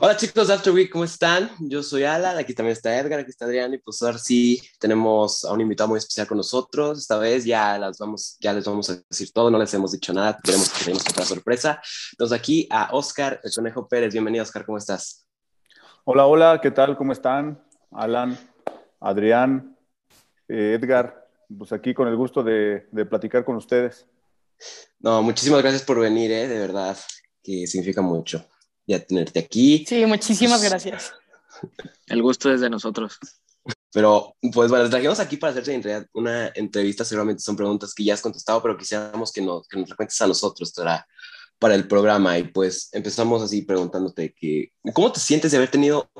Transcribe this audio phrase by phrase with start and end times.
[0.00, 1.50] Hola chicos de After Week, ¿cómo están?
[1.60, 5.44] Yo soy Alan, aquí también está Edgar, aquí está Adrián y pues ahora sí tenemos
[5.44, 6.98] a un invitado muy especial con nosotros.
[6.98, 10.12] Esta vez ya, las vamos, ya les vamos a decir todo, no les hemos dicho
[10.12, 11.80] nada, queremos que tenemos otra sorpresa.
[12.10, 14.12] Entonces aquí a Oscar, el Conejo Pérez.
[14.12, 15.24] Bienvenido Oscar, ¿cómo estás?
[16.02, 16.96] Hola, hola, ¿qué tal?
[16.96, 17.62] ¿Cómo están?
[17.92, 18.36] Alan,
[18.98, 19.76] Adrián,
[20.48, 24.06] eh, Edgar, pues aquí con el gusto de, de platicar con ustedes.
[24.98, 26.48] No, muchísimas gracias por venir, ¿eh?
[26.48, 26.96] de verdad,
[27.44, 28.44] que significa mucho
[28.88, 29.84] ya tenerte aquí.
[29.86, 31.12] Sí, muchísimas pues, gracias.
[32.06, 33.18] El gusto es de nosotros.
[33.92, 37.04] Pero, pues bueno, trajimos aquí para hacerte en realidad una entrevista.
[37.04, 40.26] Seguramente son preguntas que ya has contestado, pero quisiéramos que nos, que nos cuentes a
[40.26, 41.06] nosotros para,
[41.58, 42.38] para el programa.
[42.38, 46.10] Y pues empezamos así preguntándote que, ¿cómo te sientes de haber tenido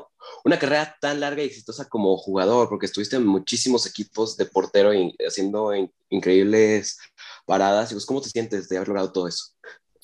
[0.45, 2.69] una carrera tan larga y exitosa como jugador?
[2.69, 5.73] Porque estuviste en muchísimos equipos de portero y haciendo
[6.11, 6.99] increíbles
[7.47, 7.93] paradas.
[7.93, 9.55] Pues, ¿Cómo te sientes de haber logrado todo eso?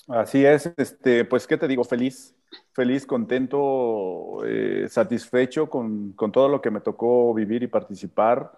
[0.09, 1.83] Así es, este, pues, ¿qué te digo?
[1.83, 2.35] Feliz,
[2.73, 8.53] feliz, contento, eh, satisfecho con, con, todo lo que me tocó vivir y participar.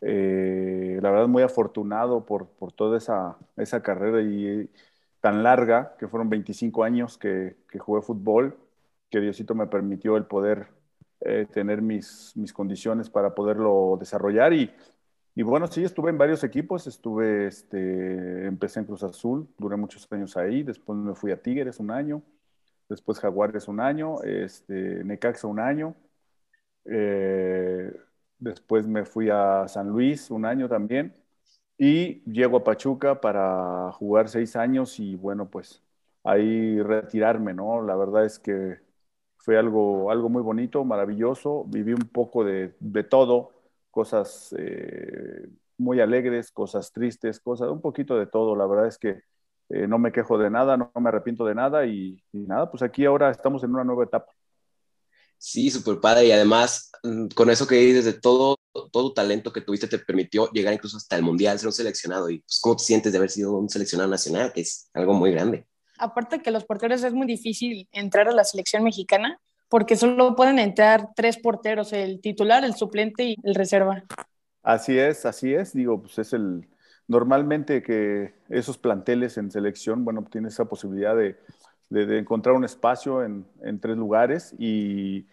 [0.00, 4.70] Eh, la verdad, muy afortunado por, por toda esa, esa, carrera y
[5.20, 8.56] tan larga, que fueron 25 años que, que jugué fútbol,
[9.10, 10.68] que Diosito me permitió el poder
[11.20, 14.70] eh, tener mis, mis condiciones para poderlo desarrollar y
[15.36, 20.08] y bueno, sí, estuve en varios equipos, estuve, este, empecé en Cruz Azul, duré muchos
[20.12, 22.22] años ahí, después me fui a Tigres un año,
[22.88, 25.94] después Jaguares un año, este, Necaxa un año,
[26.86, 27.92] eh,
[28.38, 31.14] después me fui a San Luis un año también,
[31.78, 35.82] y llego a Pachuca para jugar seis años y bueno, pues
[36.24, 37.82] ahí retirarme, ¿no?
[37.82, 38.80] La verdad es que
[39.38, 43.52] fue algo, algo muy bonito, maravilloso, viví un poco de, de todo,
[43.96, 48.54] cosas eh, muy alegres, cosas tristes, cosas, un poquito de todo.
[48.54, 49.22] La verdad es que
[49.70, 53.06] eh, no me quejo de nada, no me arrepiento de nada y, nada, pues aquí
[53.06, 54.30] ahora estamos en una nueva etapa.
[55.38, 58.58] Sí, súper padre y además mm, con eso que dices de todo,
[58.92, 62.40] todo talento que tuviste te permitió llegar incluso hasta el mundial, ser un seleccionado y
[62.40, 65.66] pues cómo te sientes de haber sido un seleccionado nacional, que es algo muy grande.
[65.98, 70.58] Aparte que los porteros es muy difícil entrar a la selección mexicana, porque solo pueden
[70.58, 74.04] entrar tres porteros, el titular, el suplente y el reserva.
[74.62, 75.72] Así es, así es.
[75.72, 76.66] Digo, pues es el
[77.08, 81.36] normalmente que esos planteles en selección, bueno, tienen esa posibilidad de,
[81.88, 85.26] de, encontrar un espacio en, en tres lugares y,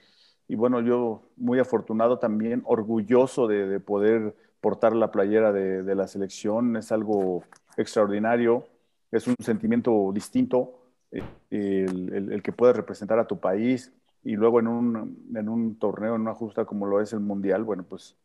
[0.48, 6.08] y, bueno, yo muy afortunado también, orgulloso de, de poder portar la playera de, la
[6.08, 7.44] selección, es algo
[7.76, 8.68] extraordinario,
[9.12, 10.80] es un sentimiento distinto,
[11.12, 13.92] eh, el, el, el que puedes representar a tu país,
[14.24, 17.64] y luego en un, en un torneo, en una justa como lo es el Mundial,
[17.64, 18.16] bueno, pues,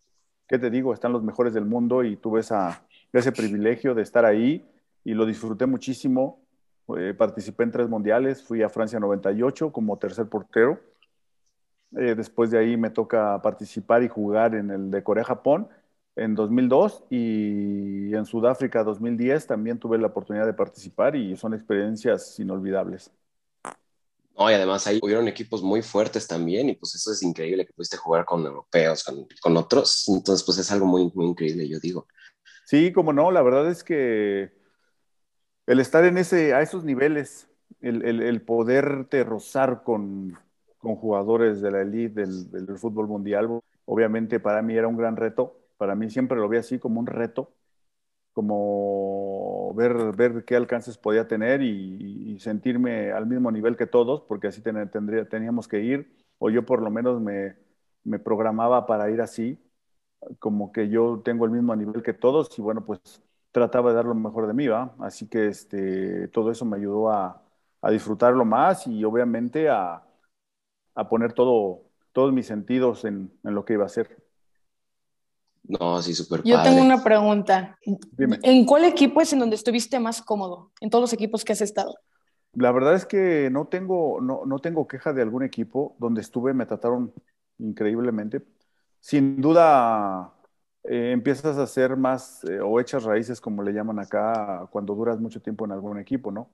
[0.47, 0.93] ¿qué te digo?
[0.93, 2.83] Están los mejores del mundo y tuve esa,
[3.13, 4.65] ese privilegio de estar ahí
[5.05, 6.41] y lo disfruté muchísimo.
[6.97, 10.81] Eh, participé en tres mundiales, fui a Francia 98 como tercer portero.
[11.97, 15.69] Eh, después de ahí me toca participar y jugar en el de Corea-Japón
[16.19, 22.39] en 2002 y en Sudáfrica 2010 también tuve la oportunidad de participar y son experiencias
[22.41, 23.13] inolvidables.
[24.39, 27.73] No, y además ahí hubieron equipos muy fuertes también y pues eso es increíble que
[27.73, 30.09] pudiste jugar con europeos, con, con otros.
[30.09, 32.07] Entonces pues es algo muy, muy increíble, yo digo.
[32.65, 34.53] Sí, como no, la verdad es que
[35.67, 37.49] el estar en ese, a esos niveles,
[37.81, 40.39] el, el, el poderte rozar con,
[40.79, 45.17] con, jugadores de la elite del, del fútbol mundial, obviamente para mí era un gran
[45.17, 45.59] reto.
[45.79, 47.53] Para mí siempre lo vi así como un reto
[48.39, 54.47] como ver, ver qué alcances podía tener y, sentirme al mismo nivel que todos, porque
[54.47, 57.57] así tendría, teníamos que ir, o yo por lo menos me,
[58.21, 59.59] programaba para ir así,
[60.39, 63.01] como que yo tengo el mismo nivel que todos y bueno, pues
[63.51, 64.95] trataba de dar lo mejor de mí, ¿va?
[65.01, 67.43] Así que este, todo eso me ayudó a,
[67.83, 70.05] a disfrutarlo más y obviamente a,
[70.95, 71.83] a poner todo,
[72.13, 74.28] todos mis sentidos en, en lo que iba a hacer.
[75.69, 77.79] No, sí, súper Yo tengo una pregunta.
[78.17, 80.73] ¿En cuál equipo es en donde estuviste más cómodo?
[80.81, 81.95] En todos los equipos que has estado.
[82.55, 85.95] La verdad es que no tengo, no, no tengo queja de algún equipo.
[85.99, 87.13] Donde estuve me trataron
[87.59, 88.43] increíblemente.
[89.01, 90.33] Sin duda,
[90.85, 95.21] eh, empiezas a hacer más eh, o echas raíces, como le llaman acá, cuando duras
[95.21, 96.51] mucho tiempo en algún equipo, ¿no?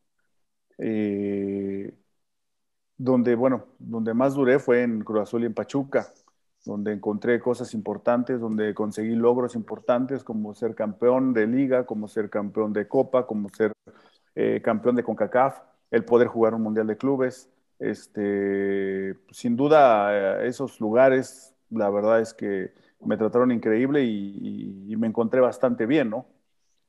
[0.78, 1.94] Eh,
[2.96, 6.12] donde, bueno, donde más duré fue en Cruz Azul y en Pachuca
[6.64, 12.30] donde encontré cosas importantes, donde conseguí logros importantes como ser campeón de liga, como ser
[12.30, 13.72] campeón de copa, como ser
[14.34, 17.50] eh, campeón de CONCACAF, el poder jugar un mundial de clubes.
[17.78, 25.08] Este, sin duda, eh, esos lugares, la verdad es que me trataron increíble y, me
[25.08, 26.26] encontré bastante bien, ¿no?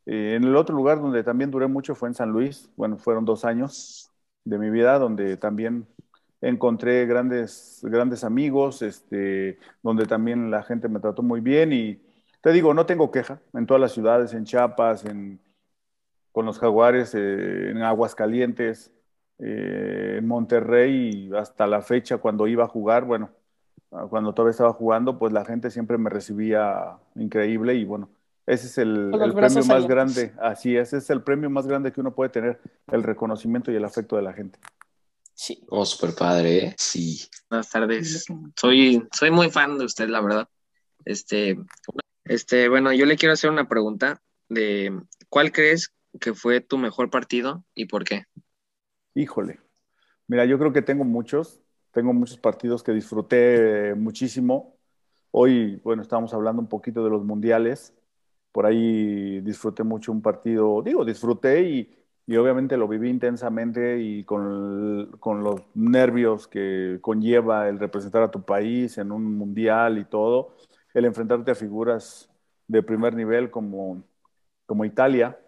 [0.06, 3.26] Eh, en el otro lugar donde también duré mucho fue en San Luis, bueno, fueron
[3.26, 4.12] dos años
[4.46, 5.88] de mi vida donde también
[6.42, 12.00] encontré grandes, grandes amigos, este, donde también la gente me trató muy bien y
[12.42, 15.40] te digo, no tengo queja en todas las ciudades, en Chiapas, en,
[16.32, 18.92] con los jaguares, eh, en Aguascalientes,
[19.40, 23.32] eh, en Monterrey, hasta la fecha cuando iba a jugar, bueno,
[24.10, 28.10] cuando todavía estaba jugando, pues la gente siempre me recibía increíble y bueno,
[28.46, 32.02] ese es el, premio más grande, así es, ese es el premio más grande que
[32.02, 32.60] uno puede tener,
[32.92, 34.60] el reconocimiento y el afecto de la gente.
[35.36, 35.62] Sí.
[35.68, 36.76] Oh, súper padre, ¿eh?
[36.78, 37.28] Sí.
[37.50, 38.26] Buenas tardes.
[38.56, 40.48] Soy, soy muy fan de usted, la verdad.
[41.04, 41.58] Este,
[42.24, 44.98] este, bueno, yo le quiero hacer una pregunta de
[45.30, 48.24] ¿cuál crees que fue tu mejor partido y por qué?
[49.14, 49.60] Híjole.
[50.28, 51.62] Mira, yo creo que tengo muchos,
[51.92, 54.80] tengo muchos partidos que disfruté muchísimo.
[55.32, 57.94] Hoy, bueno, estábamos hablando un poquito de los mundiales.
[58.54, 65.12] Por ahí disfruté mucho un partido, digo, disfruté y, obviamente lo viví intensamente y con,
[65.20, 70.56] con, los nervios que conlleva el representar a tu país en un mundial y todo,
[70.94, 72.30] el enfrentarte a figuras
[72.68, 74.04] de primer nivel como,
[74.66, 75.40] como Italia,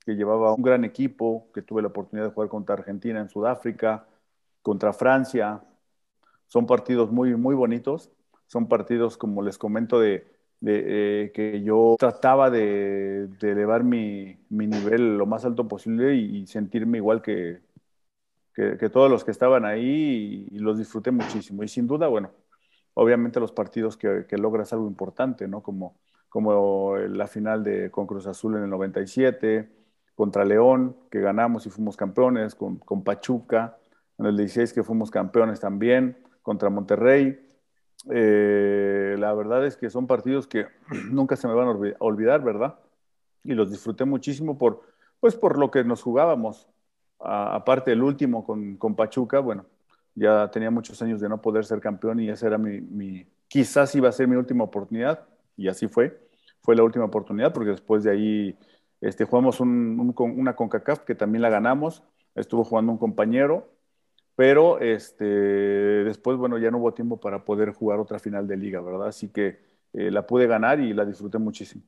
[0.00, 4.06] que llevaba un gran equipo, que tuve la oportunidad de jugar contra Argentina en Sudáfrica,
[4.62, 5.62] contra Francia,
[6.46, 8.10] son partidos muy, muy bonitos.
[8.46, 10.33] Son partidos, como les comento, de,
[10.66, 17.20] eh, que yo trataba de, elevar mi, nivel lo más alto posible y, sentirme igual
[17.20, 17.60] que,
[18.54, 21.62] que, todos los que estaban ahí y, los disfruté muchísimo.
[21.62, 22.30] Y sin duda, bueno,
[22.94, 25.62] obviamente los partidos que, logras algo importante, ¿no?
[25.62, 25.96] Como,
[26.28, 29.68] como la final de, con Cruz Azul en el 97,
[30.14, 33.76] contra León, que ganamos y fuimos campeones, con, con Pachuca,
[34.18, 37.43] en el 16 que fuimos campeones también contra Monterrey.
[38.10, 40.66] Eh, la verdad es que son partidos que
[41.10, 42.78] nunca se me van a olvidar, ¿verdad?
[43.44, 44.82] Y los disfruté muchísimo por,
[45.20, 46.68] pues por lo que nos jugábamos.
[47.20, 49.66] aparte el último con, con, Pachuca, bueno,
[50.14, 53.94] ya tenía muchos años de no poder ser campeón y esa era mi, mi, quizás
[53.94, 55.26] iba a ser mi última oportunidad
[55.56, 56.20] y así fue.
[56.62, 58.58] Fue la última oportunidad porque después de ahí
[59.00, 62.02] este, jugamos un, un, una CONCACAF que también la ganamos.
[62.34, 63.73] Estuvo jugando un compañero
[64.36, 68.80] pero este, después, bueno, ya no hubo tiempo para poder jugar otra final de liga,
[68.80, 69.08] ¿verdad?
[69.08, 69.58] Así que
[69.92, 71.82] eh, la pude ganar y la disfruté muchísimo.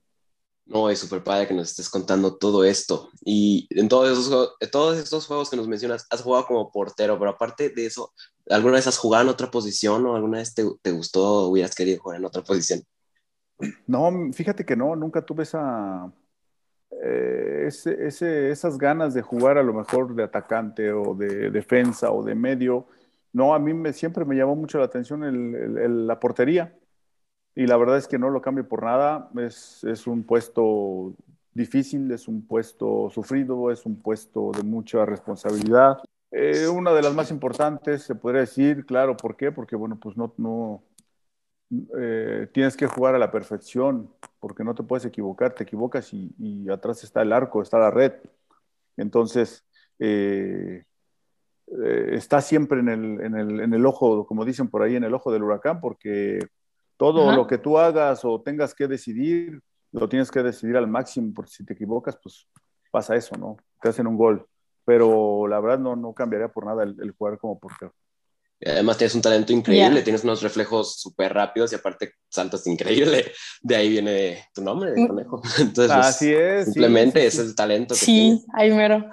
[0.65, 3.11] No, es súper padre que nos estés contando todo esto.
[3.25, 7.31] Y en todos, esos, todos estos juegos que nos mencionas, has jugado como portero, pero
[7.31, 8.13] aparte de eso,
[8.51, 11.75] ¿alguna vez has jugado en otra posición o alguna vez te, te gustó o hubieras
[11.75, 12.83] querido jugar en otra posición?
[13.87, 16.13] No, fíjate que no, nunca tuve esa,
[16.91, 22.23] eh, ese, esas ganas de jugar a lo mejor de atacante o de defensa o
[22.23, 22.87] de medio.
[23.33, 26.75] No, a mí me, siempre me llamó mucho la atención el, la portería
[27.55, 29.31] y la verdad es que no lo cambio por nada.
[29.39, 31.15] Es, es un puesto
[31.53, 35.99] difícil, es un puesto sufrido, es un puesto de mucha responsabilidad.
[36.31, 39.53] Eh, una de las más importantes, se podría decir, claro, ¿por qué?
[39.53, 40.83] Porque, bueno, pues no, no,
[41.71, 46.69] eh, tienes que jugar a la perfección, porque no te puedes equivocar, te equivocas y,
[46.71, 48.13] atrás está el arco, está la red.
[48.97, 49.65] Entonces,
[49.99, 50.85] eh,
[51.67, 55.05] eh, está siempre en el, en, el, en el, ojo, como dicen por ahí, en
[55.05, 56.39] el ojo del huracán, porque
[56.97, 59.61] todo lo que tú hagas o tengas que decidir,
[59.93, 62.47] lo tienes que decidir al máximo, porque si te equivocas, pues
[62.91, 63.57] pasa eso, ¿no?
[63.83, 64.47] Te hacen un gol.
[64.85, 67.93] Pero la verdad no, no cambiaría por nada el, el jugar como portero.
[68.65, 73.33] Además tienes un talento increíble, tienes unos reflejos súper rápidos y aparte saltas increíble.
[73.61, 75.07] De ahí viene tu nombre, mm.
[75.07, 75.43] conejo.
[75.59, 76.65] Entonces, pues, Así es.
[76.65, 79.05] Simplemente ese es el talento que Sí, ahí mero.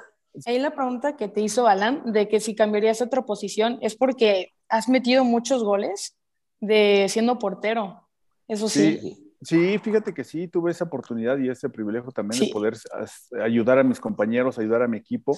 [0.46, 4.54] Ahí la pregunta que te hizo Alan de que si cambiarías otra posición es porque
[4.70, 6.16] has metido muchos goles
[6.60, 8.08] de siendo portero.
[8.48, 9.20] Eso sí.
[9.42, 12.76] Sí, fíjate que sí, tuve esa oportunidad y ese privilegio también de poder
[13.44, 15.38] ayudar a mis compañeros, ayudar a mi equipo,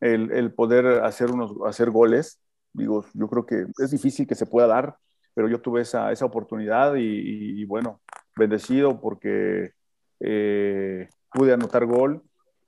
[0.00, 2.40] el, el poder hacer, unos, hacer goles
[2.72, 4.96] digo, yo creo que es difícil que se pueda dar,
[5.34, 8.00] pero yo tuve esa, esa oportunidad y, bueno,
[8.36, 9.72] bendecido porque
[10.20, 12.22] eh, pude anotar gol.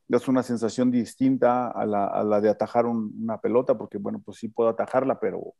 [0.08, 4.38] Es una sensación distinta a la, a la de atajar una pelota, porque bueno, pues
[4.38, 5.54] sí puedo atajarla, pero,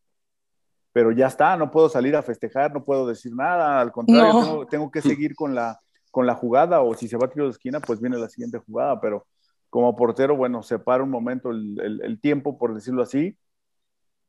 [0.93, 4.91] pero ya está, no puedo salir a festejar, no puedo decir nada, al contrario, tengo,
[4.91, 5.81] que seguir con la,
[6.11, 8.59] con la jugada, o si se va a tiro de esquina, pues viene la siguiente
[8.59, 9.27] jugada, pero
[9.71, 13.39] como portero, bueno, separa un momento el, el, el tiempo, por decirlo así,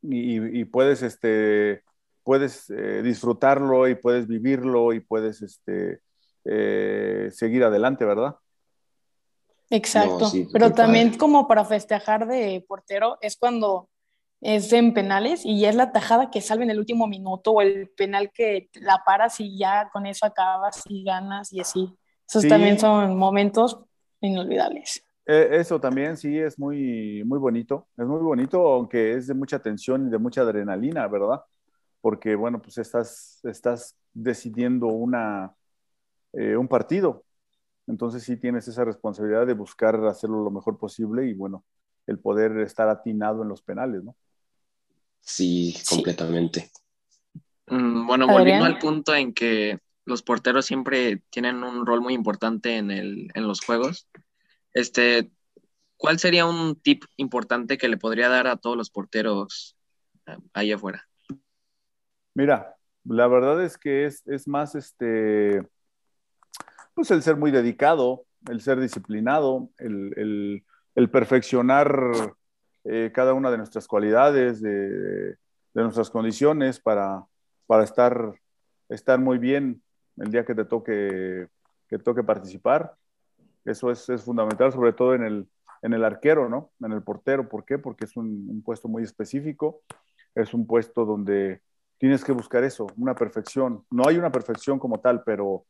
[0.04, 1.84] y, puedes, este,
[2.24, 6.02] puedes eh, disfrutarlo y puedes vivirlo y puedes este,
[6.46, 8.36] eh, seguir adelante, ¿verdad?
[9.70, 13.90] Exacto, pero también como para festejar de portero es cuando
[14.42, 17.62] es en penales y ya es la tajada que salve en el último minuto o
[17.62, 21.98] el penal que la paras y ya con eso acabas y ganas y así.
[22.28, 23.80] Esos también son momentos
[24.22, 25.04] inolvidables.
[25.26, 29.60] Eh, eso también sí es muy, muy bonito, es muy bonito, aunque es de mucha
[29.60, 31.42] tensión y de mucha adrenalina, ¿verdad?
[32.02, 35.54] Porque, bueno, pues estás, estás decidiendo una,
[36.34, 37.24] eh, un partido,
[37.88, 41.64] entonces sí tienes esa responsabilidad de buscar hacerlo lo mejor posible y, bueno,
[42.06, 44.16] el poder estar atinado en los penales, ¿no?
[45.22, 46.70] Sí, completamente.
[47.68, 52.76] Mm, bueno, volviendo al punto en que los porteros siempre tienen un rol muy importante
[52.76, 54.08] en, el, en los juegos.
[54.74, 55.32] Este,
[56.04, 59.78] ¿Cuál sería un tip importante que le podría dar a todos los porteros
[60.26, 61.08] eh, ahí afuera?
[62.34, 62.76] Mira,
[63.06, 65.66] la verdad es que es, más este,
[66.94, 70.66] pues el ser muy dedicado, el ser disciplinado, el,
[71.10, 72.36] perfeccionar
[72.84, 75.38] eh, cada una de nuestras cualidades, de,
[75.74, 77.24] nuestras condiciones para,
[77.66, 78.34] para estar,
[78.90, 79.82] estar muy bien
[80.18, 81.48] el día que te toque,
[81.88, 82.98] que toque participar.
[83.66, 85.48] Eso es, es fundamental, sobre todo en el,
[85.84, 86.72] en el arquero, ¿no?
[86.82, 87.48] En el portero.
[87.48, 87.78] ¿Por qué?
[87.78, 89.82] Porque es un, puesto muy específico,
[90.34, 91.62] es un puesto donde
[91.98, 93.86] tienes que buscar eso, una perfección.
[93.92, 95.66] No hay una perfección como tal, pero,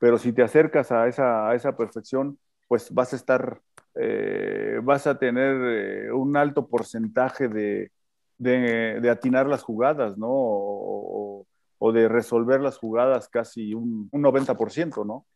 [0.00, 3.60] pero si te acercas a esa, a esa perfección, pues vas a estar,
[3.96, 7.90] eh, vas a tener eh, un alto porcentaje de,
[8.38, 10.28] de, de, atinar las jugadas, ¿no?
[10.30, 11.46] O,
[11.78, 15.26] o de resolver las jugadas casi un, un 90%, ¿no?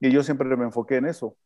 [0.00, 1.36] Y yo siempre me enfoqué en eso,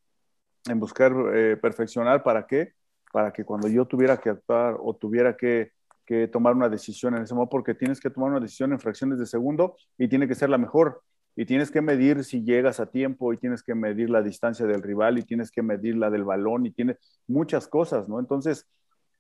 [0.70, 2.72] en buscar eh, perfeccionar para qué,
[3.12, 5.72] para que cuando yo tuviera que actuar o tuviera que,
[6.04, 9.18] que, tomar una decisión en ese momento, porque tienes que tomar una decisión en fracciones
[9.18, 11.02] de segundo y tiene que ser la mejor.
[11.36, 14.82] Y tienes que medir si llegas a tiempo y tienes que medir la distancia del
[14.82, 16.96] rival y tienes que medir la del balón y tienes
[17.28, 18.18] muchas cosas, ¿no?
[18.18, 18.66] Entonces...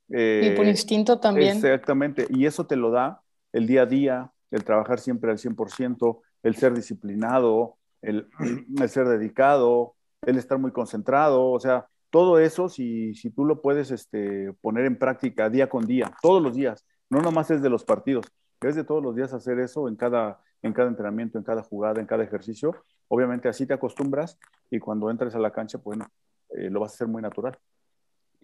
[0.08, 1.56] y por eh, instinto también.
[1.56, 2.26] Exactamente.
[2.30, 6.56] Y eso te lo da el día a día, el trabajar siempre al 100%, el
[6.56, 8.28] ser disciplinado, el,
[8.88, 13.90] ser dedicado, el estar muy concentrado, o sea, todo eso, si, si tú lo puedes
[13.90, 17.84] este, poner en práctica día con día, todos los días, no nomás es de los
[17.84, 18.26] partidos,
[18.60, 22.00] es de todos los días hacer eso en cada, en cada entrenamiento, en cada jugada,
[22.00, 22.74] en cada ejercicio,
[23.08, 24.38] obviamente así te acostumbras
[24.70, 26.06] y cuando entres a la cancha, bueno,
[26.50, 27.58] eh, lo vas a hacer muy natural.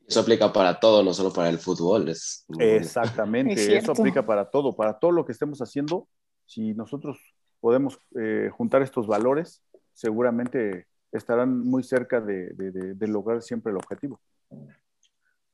[0.07, 2.11] Eso aplica para todo, no solo para el fútbol.
[2.11, 2.45] Es...
[2.59, 6.09] Exactamente, eso aplica para todo, para todo lo que estemos haciendo.
[6.45, 7.19] Si nosotros
[7.61, 9.63] podemos eh, juntar estos valores,
[9.95, 14.21] seguramente estarán muy cerca de, de, lograr siempre el objetivo.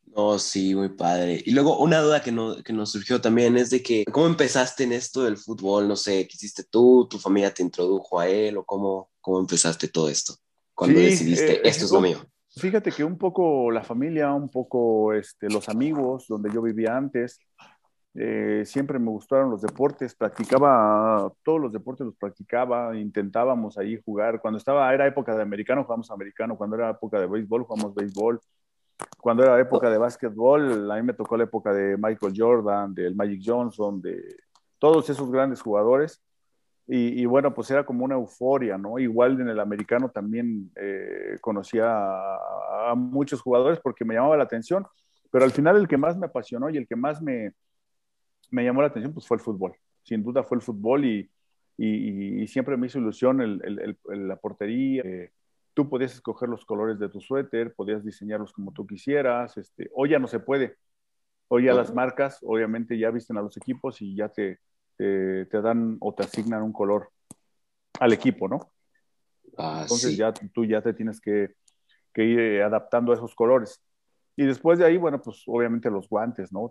[0.06, 1.40] No, sí, muy padre.
[1.44, 4.84] Y luego una duda que, no, que, nos surgió también es de que, ¿cómo empezaste
[4.84, 5.86] en esto del fútbol?
[5.86, 7.06] No sé, ¿qué hiciste tú?
[7.08, 8.56] ¿Tu familia te introdujo a él?
[8.56, 10.34] ¿O cómo, cómo empezaste todo esto?
[10.74, 12.18] Cuando decidiste, eh, esto es lo mío.
[12.56, 17.38] Fíjate que un poco la familia, un poco este, los amigos, donde yo vivía antes,
[18.14, 24.40] eh, siempre me gustaron los deportes, practicaba todos los deportes, los practicaba, intentábamos ahí jugar.
[24.40, 26.56] Cuando estaba, era época de americano, jugamos americano.
[26.56, 28.40] Cuando era época de béisbol, jugamos béisbol.
[29.18, 33.14] Cuando era época de básquetbol, a mí me tocó la época de Michael Jordan, del
[33.14, 34.20] Magic Johnson, de
[34.78, 36.20] todos esos grandes jugadores.
[36.92, 38.98] Y, bueno, pues era como una euforia, ¿no?
[38.98, 44.84] Igual en el americano también eh, conocía a, muchos jugadores porque me llamaba la atención,
[45.30, 47.52] pero al final el que más me apasionó y el que más me,
[48.50, 49.74] me llamó la atención pues fue el fútbol.
[50.02, 51.30] Sin duda fue el fútbol y,
[51.76, 55.02] y, siempre me hizo ilusión el, el, la portería.
[55.04, 55.30] Eh,
[55.74, 59.56] tú podías escoger los colores de tu suéter, podías diseñarlos como tú quisieras.
[59.56, 60.76] Este, hoy ya no se puede.
[61.48, 64.60] Hoy ya las marcas, obviamente, ya visten a los equipos y ya te,
[64.96, 67.10] te, dan o te asignan un color
[67.98, 68.70] al equipo, ¿no?
[69.58, 71.54] Ah, Entonces ya tú ya te tienes que,
[72.16, 73.82] ir eh, adaptando a esos colores.
[74.36, 76.70] Y después de ahí, bueno, pues obviamente los guantes, ¿no?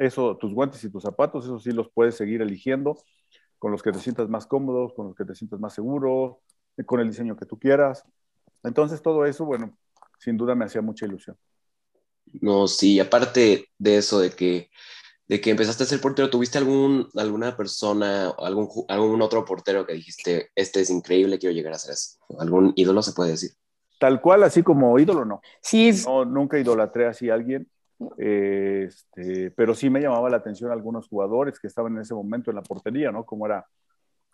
[0.00, 2.96] Eso, tus guantes y tus zapatos, eso sí los puedes seguir eligiendo
[3.58, 6.40] con los que te sientas más cómodos, con los que te sientas más seguro,
[6.86, 8.02] con el diseño que tú quieras.
[8.64, 9.76] Entonces todo eso, bueno,
[10.18, 11.36] sin duda me hacía mucha ilusión.
[12.40, 14.70] No, sí, aparte de eso, de que
[15.30, 19.92] de que empezaste a ser portero, ¿tuviste algún, alguna persona, algún, algún otro portero que
[19.92, 22.18] dijiste, este es increíble, quiero llegar a ser eso?
[22.40, 23.52] ¿Algún ídolo se puede decir?
[24.00, 25.40] Tal cual, así como ídolo, no.
[25.62, 25.92] Sí.
[26.04, 27.70] No, nunca idolatré así a alguien,
[28.16, 32.56] este, pero sí me llamaba la atención algunos jugadores que estaban en ese momento en
[32.56, 33.24] la portería, ¿no?
[33.24, 33.66] Como era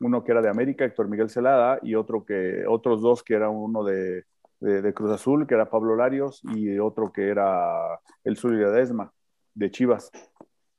[0.01, 3.49] uno que era de América, Héctor Miguel Celada, y otro que, otros dos que era
[3.49, 4.25] uno de,
[4.61, 9.13] de, Cruz Azul, que era Pablo Larios, y otro que era el Zuli de Desma,
[9.55, 10.11] de Chivas.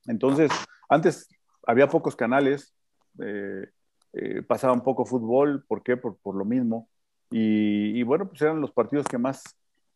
[0.05, 0.51] Entonces,
[0.89, 1.27] antes
[1.65, 2.73] había pocos canales,
[3.19, 3.67] eh,
[4.13, 5.97] eh, pasaba un poco fútbol, ¿por qué?
[5.97, 6.89] Por, lo mismo.
[7.29, 9.43] Y, bueno, pues eran los partidos que más,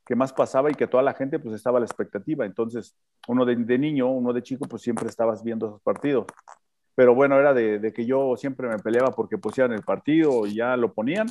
[0.05, 2.45] que más pasaba y que toda la gente pues estaba a la expectativa.
[2.45, 2.95] Entonces,
[3.27, 6.25] uno de, niño, uno de chico, pues siempre estabas viendo esos partidos.
[6.95, 10.75] Pero bueno, era de, que yo siempre me peleaba porque pusieran el partido y ya
[10.75, 11.27] lo ponían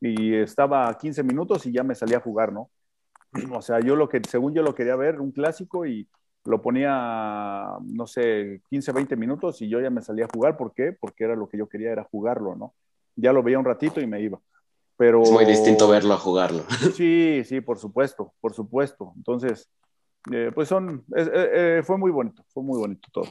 [0.00, 2.70] y estaba 15 minutos y ya me salía a jugar, ¿no?
[3.52, 6.08] o sea, yo lo que, según yo lo quería ver, un clásico y
[6.44, 10.56] lo ponía, no sé, 15, 20 minutos y yo ya me salía a jugar.
[10.56, 10.92] ¿Por qué?
[10.92, 12.74] Porque era lo que yo quería, era jugarlo, ¿no?
[13.16, 14.38] Ya lo veía un ratito y me iba.
[14.96, 15.22] Pero...
[15.22, 16.64] Es muy distinto verlo a jugarlo.
[16.96, 19.12] Sí, sí, por supuesto, por supuesto.
[19.16, 19.68] Entonces,
[20.32, 23.26] eh, pues son, eh, eh, fue muy bonito, fue muy bonito todo.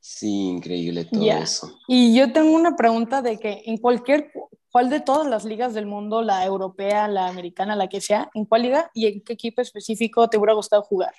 [0.00, 1.78] Sí, increíble todo eso.
[1.88, 4.30] Y yo tengo una pregunta de que en cualquier,
[4.70, 8.44] ¿cuál de todas las ligas del mundo, la europea, la americana, la que sea, en
[8.44, 11.12] cuál liga y en qué equipo específico te hubiera gustado jugar?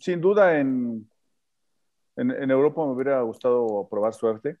[0.00, 1.08] sin duda en,
[2.16, 4.56] en, Europa me hubiera gustado probar suerte,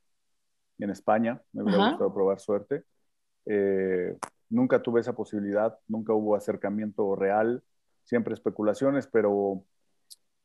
[0.78, 2.84] en España me hubiera gustado probar suerte.
[4.48, 7.62] nunca tuve esa posibilidad, nunca hubo acercamiento real,
[8.04, 9.62] siempre especulaciones, pero,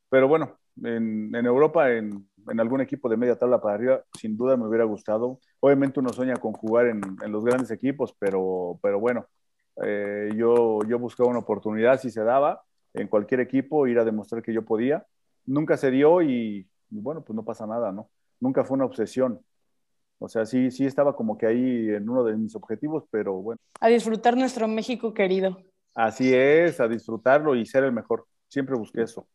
[0.09, 2.27] pero bueno, en, Europa, en,
[2.59, 5.39] algún equipo de media tabla para arriba, sin duda me hubiera gustado.
[5.59, 9.27] Obviamente uno sueña con jugar en, los grandes equipos, pero, pero bueno,
[9.83, 14.41] eh, yo, yo buscaba una oportunidad si se daba en cualquier equipo, ir a demostrar
[14.41, 15.05] que yo podía.
[15.45, 18.09] Nunca se dio y, bueno, pues no pasa nada, ¿no?
[18.39, 19.39] Nunca fue una obsesión.
[20.21, 23.59] O sea, sí, sí estaba como que ahí en uno de mis objetivos, pero bueno.
[23.79, 25.57] A disfrutar nuestro México querido.
[25.95, 28.25] Así es, a disfrutarlo y ser el mejor.
[28.47, 29.27] Siempre busqué eso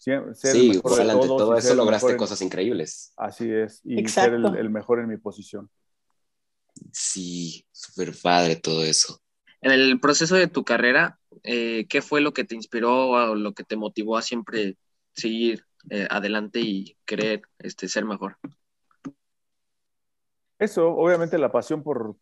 [0.00, 3.12] sí, todo eso lograste cosas increíbles.
[3.16, 5.68] Así es, y ser el, mejor en mi posición.
[6.92, 9.20] Sí, súper padre todo eso.
[9.60, 13.52] En el proceso de tu carrera, eh, ¿qué fue lo que te inspiró o lo
[13.52, 14.78] que te motivó a siempre
[15.12, 18.38] seguir eh, adelante y querer este, ser mejor?
[20.60, 22.14] Eso, obviamente la pasión por,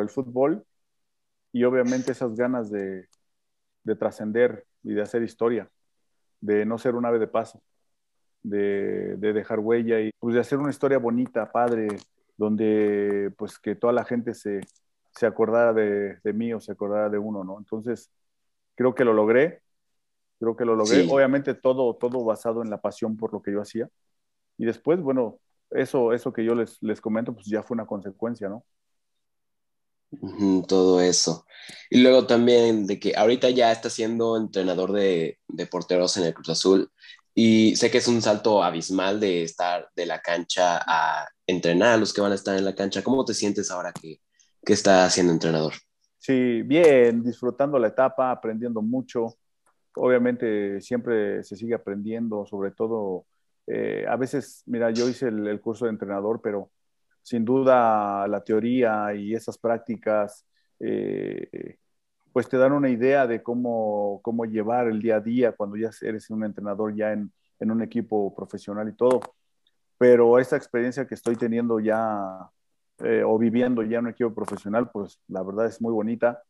[0.00, 0.64] el fútbol
[1.52, 3.08] y obviamente esas ganas de,
[3.84, 5.70] de trascender y de hacer historia
[6.42, 7.62] de no ser un ave de paso,
[8.42, 11.88] de, dejar huella y pues de hacer una historia bonita, padre,
[12.36, 14.60] donde pues que toda la gente se,
[15.12, 17.58] se acordara de, mí o se acordara de uno, ¿no?
[17.58, 18.10] Entonces,
[18.74, 19.62] creo que lo logré,
[20.40, 23.62] creo que lo logré, obviamente todo, todo basado en la pasión por lo que yo
[23.62, 23.88] hacía.
[24.58, 25.38] Y después, bueno,
[25.74, 28.64] eso, eso que yo les, les comento, pues ya fue una consecuencia, ¿no?
[30.68, 31.46] todo eso.
[31.90, 35.38] Y luego también de que ahorita ya está siendo entrenador de,
[35.70, 36.90] porteros en el Cruz Azul
[37.34, 41.96] y sé que es un salto abismal de estar de la cancha a entrenar a
[41.96, 43.02] los que van a estar en la cancha.
[43.02, 44.20] ¿Cómo te sientes ahora que,
[44.64, 45.72] que estás siendo entrenador?
[46.18, 49.36] Sí, bien, disfrutando la etapa, aprendiendo mucho.
[49.96, 53.26] Obviamente siempre se sigue aprendiendo, sobre todo,
[53.66, 56.70] eh, a veces, mira, yo hice el curso de entrenador, pero
[57.22, 60.44] sin duda la teoría y esas prácticas
[60.80, 61.78] eh,
[62.32, 65.90] pues te dan una idea de cómo, cómo llevar el día a día cuando ya
[66.00, 69.20] eres un entrenador ya en, un equipo profesional y todo.
[69.96, 72.50] Pero esta experiencia que estoy teniendo ya
[72.98, 76.42] eh, o viviendo ya en un equipo profesional, pues la verdad es muy bonita.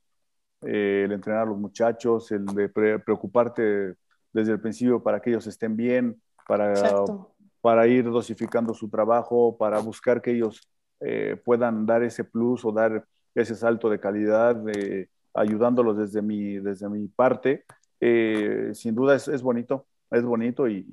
[0.62, 3.96] El entrenar a los muchachos, el de preocuparte
[4.32, 6.74] desde el principio para que ellos estén bien, para
[7.62, 10.68] para ir dosificando su trabajo, para buscar que ellos
[11.00, 14.60] eh, puedan dar ese plus o dar ese salto de calidad,
[15.32, 17.64] ayudándolos desde mi, desde mi parte.
[18.00, 20.84] Eh, sin duda es, es, bonito, es bonito y,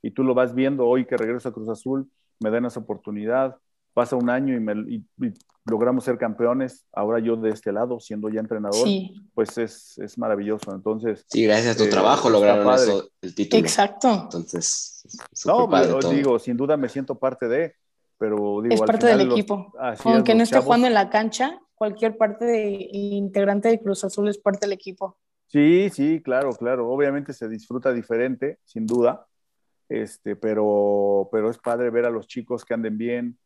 [0.00, 3.56] y, tú lo vas viendo hoy que regreso a Cruz Azul, me dan esa oportunidad,
[3.92, 5.32] pasa un año y, me,
[5.64, 8.86] logramos ser campeones, ahora yo de este lado, siendo ya entrenador,
[9.34, 10.74] pues es, es, maravilloso.
[10.74, 13.60] Entonces, sí, gracias a tu eh, trabajo lograron eso, el título.
[13.60, 14.22] Exacto.
[14.24, 15.04] Entonces,
[15.46, 15.68] no,
[16.10, 17.74] digo, sin duda me siento parte de,
[18.18, 19.72] pero digo, es parte del equipo.
[20.04, 24.38] Aunque no esté jugando en la cancha, cualquier parte de, integrante de Cruz Azul es
[24.38, 25.18] parte del equipo.
[25.46, 26.88] Sí, sí, claro, claro.
[26.88, 29.26] Obviamente se disfruta diferente, sin duda.
[29.88, 33.38] Este, pero, pero es padre ver a los chicos que anden bien,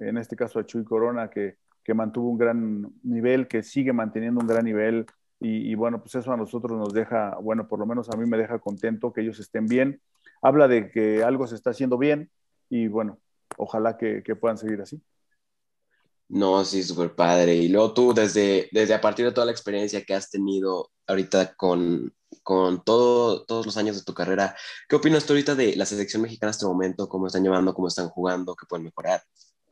[0.00, 1.56] en este caso a Chuy Corona, que,
[1.92, 5.06] mantuvo un gran nivel, que sigue manteniendo un gran nivel.
[5.40, 8.36] Y, bueno, pues eso a nosotros nos deja, bueno, por lo menos a mí me
[8.36, 10.00] deja contento que ellos estén bien.
[10.40, 12.30] Habla de que algo se está haciendo bien
[12.68, 13.18] y bueno,
[13.56, 15.02] ojalá que, puedan seguir así.
[16.28, 17.56] No, sí, súper padre.
[17.56, 21.56] Y luego tú, desde, desde a partir de toda la experiencia que has tenido ahorita
[21.56, 24.54] con, con todo, todos los años de tu carrera,
[24.88, 27.08] ¿qué opinas tú ahorita de la selección mexicana en este momento?
[27.08, 27.74] ¿Cómo están llevando?
[27.74, 28.54] ¿Cómo están jugando?
[28.54, 29.22] ¿Qué pueden mejorar?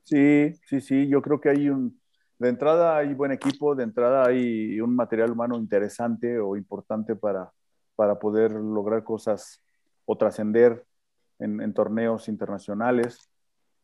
[0.08, 2.00] Sí, sí, sí, yo creo que hay un,
[2.38, 7.52] de entrada hay buen equipo, de entrada hay un material humano interesante o importante para,
[7.94, 9.62] para poder lograr cosas
[10.06, 10.86] o trascender
[11.38, 13.18] en, torneos internacionales.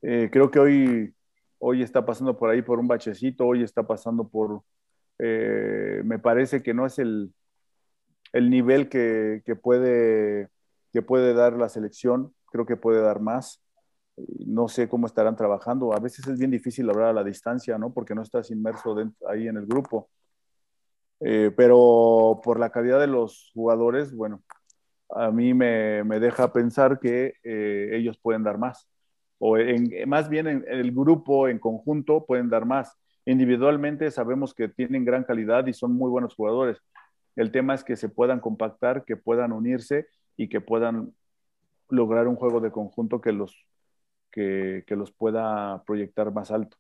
[0.01, 1.15] Eh, creo que hoy,
[1.59, 4.63] hoy está pasando por ahí por un bachecito, hoy está pasando por,
[5.19, 7.35] eh, me parece que no es el,
[8.33, 10.49] el nivel que, que, puede,
[10.91, 13.64] que puede dar la selección, creo que puede dar más
[14.17, 15.93] no sé cómo estarán trabajando.
[15.93, 17.93] A veces es bien difícil hablar a la distancia, ¿no?
[17.93, 18.97] Porque no estás inmerso
[19.29, 20.09] ahí en el grupo.
[21.21, 24.43] Eh, pero por la calidad de los jugadores, bueno,
[25.11, 28.89] a mí me, deja pensar que eh, ellos pueden dar más.
[29.39, 29.57] O
[30.07, 32.97] más bien en el grupo, en conjunto, pueden dar más.
[33.27, 36.79] Individualmente sabemos que tienen gran calidad y son muy buenos jugadores.
[37.37, 41.15] El tema es que se puedan compactar, que puedan unirse y que puedan
[41.89, 43.67] lograr un juego de conjunto que los,
[44.35, 46.77] que, los pueda proyectar más alto.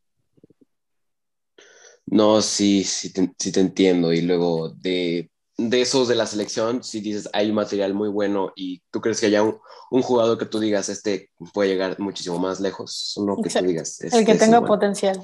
[2.07, 4.13] No, sí, sí te, entiendo.
[4.13, 8.83] Y luego de, esos de la selección, si dices hay un material muy bueno y
[8.91, 13.15] tú crees que haya un, jugador que tú digas, este puede llegar muchísimo más lejos,
[13.25, 14.01] no que tú digas.
[14.01, 15.23] el que este tenga potencial.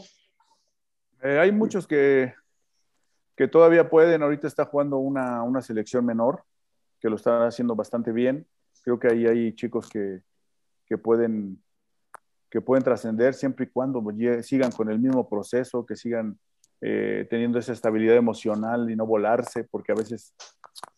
[1.23, 2.33] Eh, hay muchos que,
[3.37, 4.23] que todavía pueden.
[4.23, 6.45] Ahorita está jugando una, una selección menor,
[7.01, 8.47] que lo está haciendo bastante bien
[8.83, 10.21] creo que ahí hay chicos que,
[10.87, 11.63] que pueden,
[12.51, 14.03] que pueden trascender siempre y cuando
[14.43, 16.39] sigan con el mismo proceso, que sigan
[16.81, 20.35] eh, teniendo esa estabilidad emocional y no volarse, porque a veces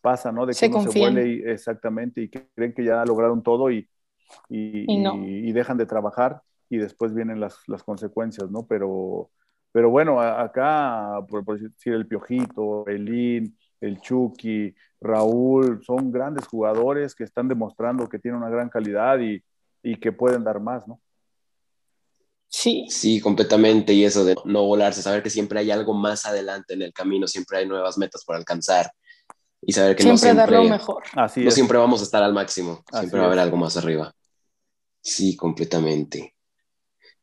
[0.01, 0.45] pasa, ¿no?
[0.45, 3.87] De que uno se vuele y, exactamente y que creen que ya lograron todo y,
[4.49, 8.65] y, y, dejan de trabajar y después vienen las, las consecuencias, ¿no?
[8.65, 9.29] Pero,
[9.71, 17.13] pero bueno, acá, por, por decir el Piojito, Elín, el Chucky, Raúl, son grandes jugadores
[17.13, 19.43] que están demostrando que tienen una gran calidad y,
[19.99, 21.01] que pueden dar más, ¿no?
[22.53, 22.85] Sí.
[22.87, 23.93] Sí, completamente.
[23.93, 27.27] Y eso de no volarse, saber que siempre hay algo más adelante en el camino,
[27.27, 28.91] siempre hay nuevas metas por alcanzar
[29.59, 31.03] y saber que siempre no siempre, dar lo mejor.
[31.15, 34.13] no siempre vamos a estar al máximo, siempre va a haber algo más arriba.
[35.01, 36.35] Sí, completamente.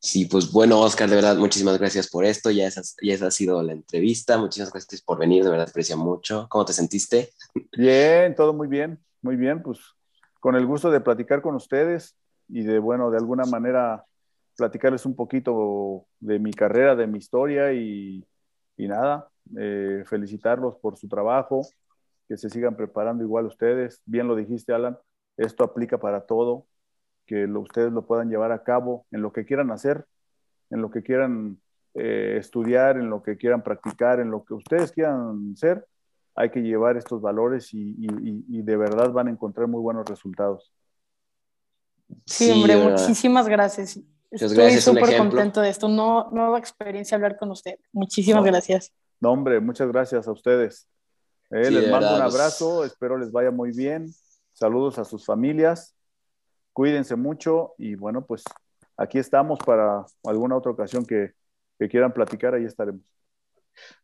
[0.00, 2.50] Sí, pues bueno, Oscar, de verdad, muchísimas gracias por esto.
[2.50, 4.36] Ya esa, ya esa ha sido la entrevista.
[4.36, 6.48] Muchísimas gracias por venir, de verdad, aprecia mucho.
[6.50, 7.30] ¿Cómo te sentiste?
[7.76, 9.62] Bien, todo muy bien, muy bien.
[9.62, 9.78] Pues
[10.40, 12.16] con el gusto de platicar con ustedes
[12.48, 14.04] y de, bueno, de alguna manera
[14.60, 18.22] platicarles un poquito de mi carrera, de mi historia y,
[18.76, 21.62] y nada, eh, felicitarlos por su trabajo,
[22.28, 24.02] que se sigan preparando igual ustedes.
[24.04, 24.98] Bien lo dijiste, Alan,
[25.38, 26.66] esto aplica para todo
[27.26, 30.04] que ustedes lo puedan llevar a cabo en lo que quieran hacer,
[30.68, 31.58] en lo que quieran
[31.94, 35.86] eh, estudiar, en lo que quieran practicar, en lo que ustedes quieran ser,
[36.34, 37.94] hay que llevar estos valores y,
[38.62, 40.70] de verdad van a encontrar muy buenos resultados.
[42.26, 43.98] Sí, hombre, muchísimas gracias.
[44.30, 45.88] Estoy súper contento de esto.
[45.88, 47.78] No, nueva experiencia hablar con usted.
[47.92, 48.92] Muchísimas gracias.
[49.20, 50.88] No, hombre, muchas gracias a ustedes.
[51.50, 52.34] Eh, les mando un pues.
[52.34, 54.06] abrazo, espero les vaya muy bien.
[54.52, 55.94] Saludos a sus familias
[56.72, 58.42] Cuídense mucho y bueno, pues
[58.96, 61.32] aquí estamos para alguna otra ocasión que,
[61.88, 63.00] quieran platicar, ahí estaremos.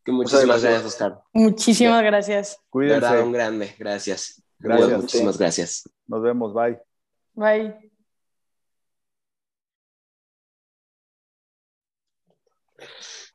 [0.05, 1.19] muchísimas gracias, Oscar.
[1.31, 2.59] Muchísimas gracias.
[2.69, 3.21] Cuídense.
[3.21, 4.41] un grande, gracias.
[4.59, 5.01] Gracias.
[5.01, 5.89] muchísimas gracias.
[6.07, 6.79] Nos vemos, bye.
[7.33, 7.91] Bye.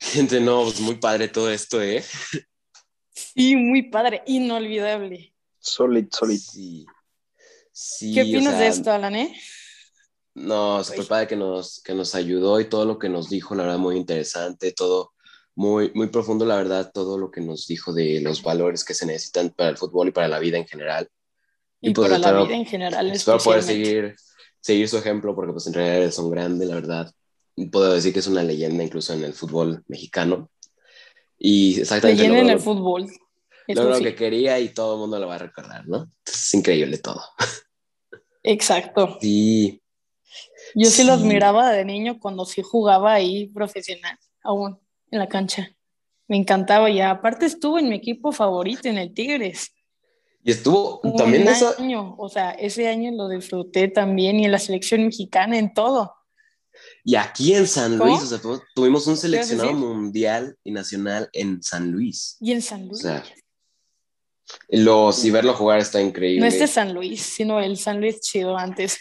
[0.02, 2.04] Gente, no, pues muy padre todo esto, ¿eh?
[3.14, 5.32] Sí, muy padre, inolvidable.
[5.58, 6.40] Solid, solid.
[7.72, 8.12] Sí.
[8.12, 9.14] ¿Qué opinas de esto, Alan?
[9.14, 9.34] Eh?
[10.34, 13.64] No, súper padre que nos, que nos ayudó y todo lo que nos dijo, la
[13.64, 15.12] verdad, muy interesante, todo
[15.54, 19.06] muy, muy profundo, la verdad, todo lo que nos dijo de los valores que se
[19.06, 21.08] necesitan para el fútbol y para la vida en general.
[21.80, 23.10] Y, pues, para la vida en general.
[23.10, 24.16] Espero poder seguir,
[24.60, 27.14] seguir su ejemplo, porque pues en realidad es un grande, la verdad.
[27.70, 30.50] Puedo decir que es una leyenda incluso en el fútbol mexicano.
[31.38, 32.22] Y exactamente.
[32.22, 33.10] Leyenda en el fútbol.
[33.68, 36.08] lo que quería y todo el mundo lo va a recordar, ¿no?
[36.26, 37.22] es increíble todo.
[38.42, 39.18] Exacto.
[39.20, 39.82] Sí.
[40.74, 41.04] Yo sí.
[41.04, 44.78] lo admiraba de niño cuando sí jugaba ahí profesional, aún
[45.10, 45.70] en la cancha.
[46.28, 49.72] Me encantaba y aparte estuvo en mi equipo favorito, en el Tigres.
[50.44, 54.58] Y estuvo también ese año, o sea, ese año lo disfruté también y en la
[54.58, 56.14] selección mexicana, en todo.
[57.04, 58.40] Y aquí en San Luis, o sea,
[58.74, 62.36] tuvimos un seleccionado mundial y nacional en San Luis.
[62.40, 63.00] Y en San Luis.
[63.00, 63.24] O sea,
[64.68, 66.40] los, y verlo jugar está increíble.
[66.40, 68.98] No este San Luis, sino el San Luis chido antes.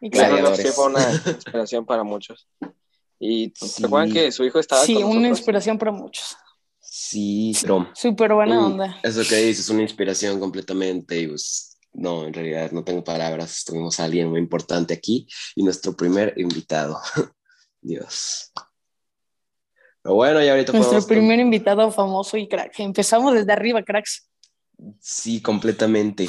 [0.10, 2.46] claro, sí fue una inspiración para muchos.
[3.18, 3.82] Y sí.
[3.82, 4.84] recuerdan que su hijo estaba.
[4.84, 6.36] Sí, una inspiración para muchos.
[6.80, 7.90] Sí, pero.
[7.94, 9.00] Súper buena onda.
[9.02, 11.18] Eso que dices, una inspiración completamente.
[11.18, 13.64] Y pues, no, en realidad no tengo palabras.
[13.64, 17.00] Tuvimos a alguien muy importante aquí y nuestro primer invitado.
[17.80, 18.52] Dios.
[20.02, 22.78] Pero bueno, ya ahorita Nuestro primer invitado famoso y crack.
[22.80, 24.28] Empezamos desde arriba, cracks.
[25.00, 26.28] Sí, completamente.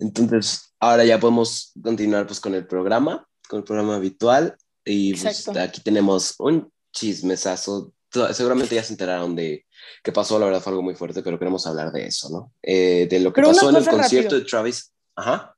[0.00, 4.56] Entonces, ahora ya podemos continuar pues con el programa, con el programa habitual.
[4.84, 7.92] Y pues, aquí tenemos un chismesazo.
[8.32, 9.66] Seguramente ya se enteraron de
[10.02, 12.52] qué pasó, la verdad fue algo muy fuerte, pero queremos hablar de eso, ¿no?
[12.62, 14.93] Eh, de lo que pasó en el concierto de Travis.
[15.16, 15.54] Ajá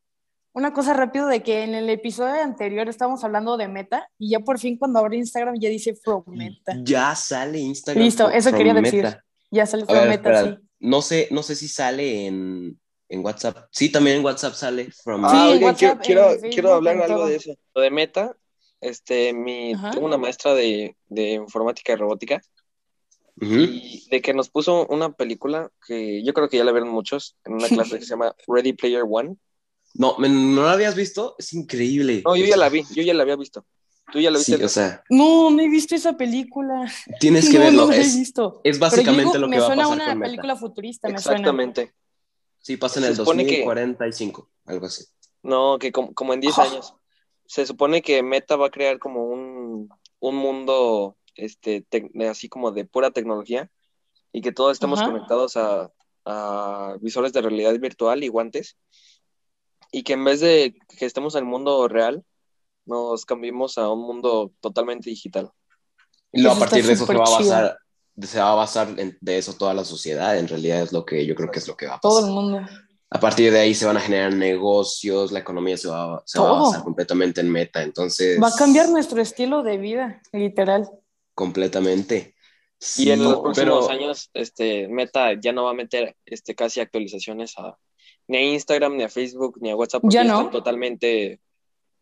[0.56, 4.40] una cosa rápido de que en el episodio anterior estábamos hablando de Meta y ya
[4.40, 6.72] por fin cuando abrí Instagram ya dice From Meta.
[6.82, 8.02] Ya sale Instagram.
[8.02, 9.18] Listo, eso quería decir.
[9.50, 10.58] Ya sale From Meta, sí.
[10.78, 13.66] no sé, no sé si sale en, en WhatsApp.
[13.70, 14.90] Sí, también en WhatsApp sale.
[15.04, 15.26] From...
[15.26, 17.54] Ah, sí, quiero, quiero, hablar algo de eso.
[17.74, 18.34] Lo de Meta,
[18.80, 22.40] este, mi, tengo una maestra de, de informática y robótica
[23.38, 27.36] y de que nos puso una película que yo creo que ya la vieron muchos
[27.44, 29.36] en una clase que se llama Ready Player One.
[29.98, 31.34] No, ¿no la habías visto?
[31.38, 32.22] Es increíble.
[32.24, 33.64] No, yo ya la vi, yo ya la había visto.
[34.12, 34.56] ¿Tú ya la viste?
[34.56, 35.02] Sí, o sea.
[35.10, 36.90] No, no he visto esa película.
[37.20, 37.86] Tienes que verlo.
[37.86, 38.60] No es, he visto.
[38.64, 39.76] es básicamente lo que va a pasar.
[39.76, 41.38] Me suena una película futurista, me suena.
[41.38, 41.94] Exactamente.
[42.58, 45.04] Sí, pasa en el 2045, algo así.
[45.42, 46.94] No, que como, en 10 años.
[47.46, 51.86] Se supone que Meta va a crear como un, un mundo este,
[52.28, 53.70] así como de pura tecnología
[54.32, 55.92] y que todos estemos conectados a,
[56.24, 58.76] a, visores de realidad virtual y guantes
[59.92, 62.24] y que en vez de que estemos en el mundo real,
[62.84, 65.50] nos cambiemos a un mundo totalmente digital.
[66.32, 67.78] Y luego a partir de eso se va a basar,
[68.20, 71.24] se va a basar en, de eso toda la sociedad, en realidad es lo que
[71.26, 72.10] yo creo que es lo que va a pasar.
[72.10, 72.60] Todo el mundo.
[73.08, 76.48] A partir de ahí se van a generar negocios, la economía se va, se va
[76.48, 78.40] a basar completamente en meta, entonces...
[78.42, 80.90] Va a cambiar nuestro estilo de vida, literal
[81.36, 82.34] completamente.
[82.96, 87.54] y en los próximos años, este, Meta ya no va a meter este, casi actualizaciones
[87.58, 87.78] a,
[88.28, 90.38] ni a Instagram, ni a Facebook, ni a WhatsApp, ya no.
[90.38, 91.40] están totalmente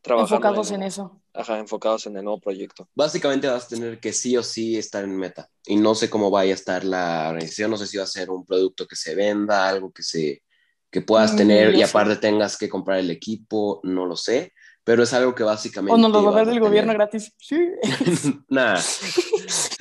[0.00, 0.36] trabajando.
[0.36, 1.20] Enfocados en, eso.
[1.32, 2.88] Ajá, enfocados en el nuevo proyecto.
[2.94, 5.48] Básicamente vas a tener que sí o sí estar en Meta.
[5.66, 8.30] Y no sé cómo vaya a estar la organización, no sé si va a ser
[8.30, 10.42] un producto que se venda, algo que se
[10.90, 14.52] que puedas mm, tener y aparte tengas que comprar el equipo, no lo sé
[14.84, 15.94] pero es algo que básicamente...
[15.94, 17.32] O nos lo va a dar del gobierno gratis.
[17.38, 17.58] Sí.
[18.48, 18.80] Nada.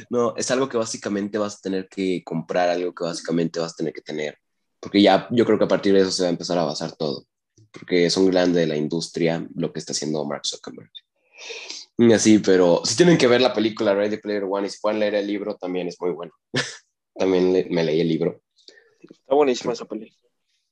[0.10, 3.76] No, es algo que básicamente vas a tener que comprar, algo que básicamente vas a
[3.76, 4.40] tener que tener.
[4.84, 6.92] Porque ya yo creo que a partir de eso se va a empezar a basar
[6.92, 7.26] todo.
[7.72, 10.92] Porque es un grande de la industria lo que está haciendo Mark Zuckerberg.
[11.98, 15.00] Y así, pero si tienen que ver la película Ready Player One y si pueden
[15.00, 16.34] leer el libro, también es muy bueno.
[17.16, 18.42] también me leí el libro.
[19.00, 20.30] Está buenísima esa película.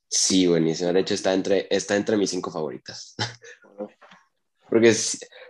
[0.10, 0.92] Sí, buenísima.
[0.92, 3.16] De hecho, está entre, está entre mis cinco favoritas.
[4.70, 4.94] Porque,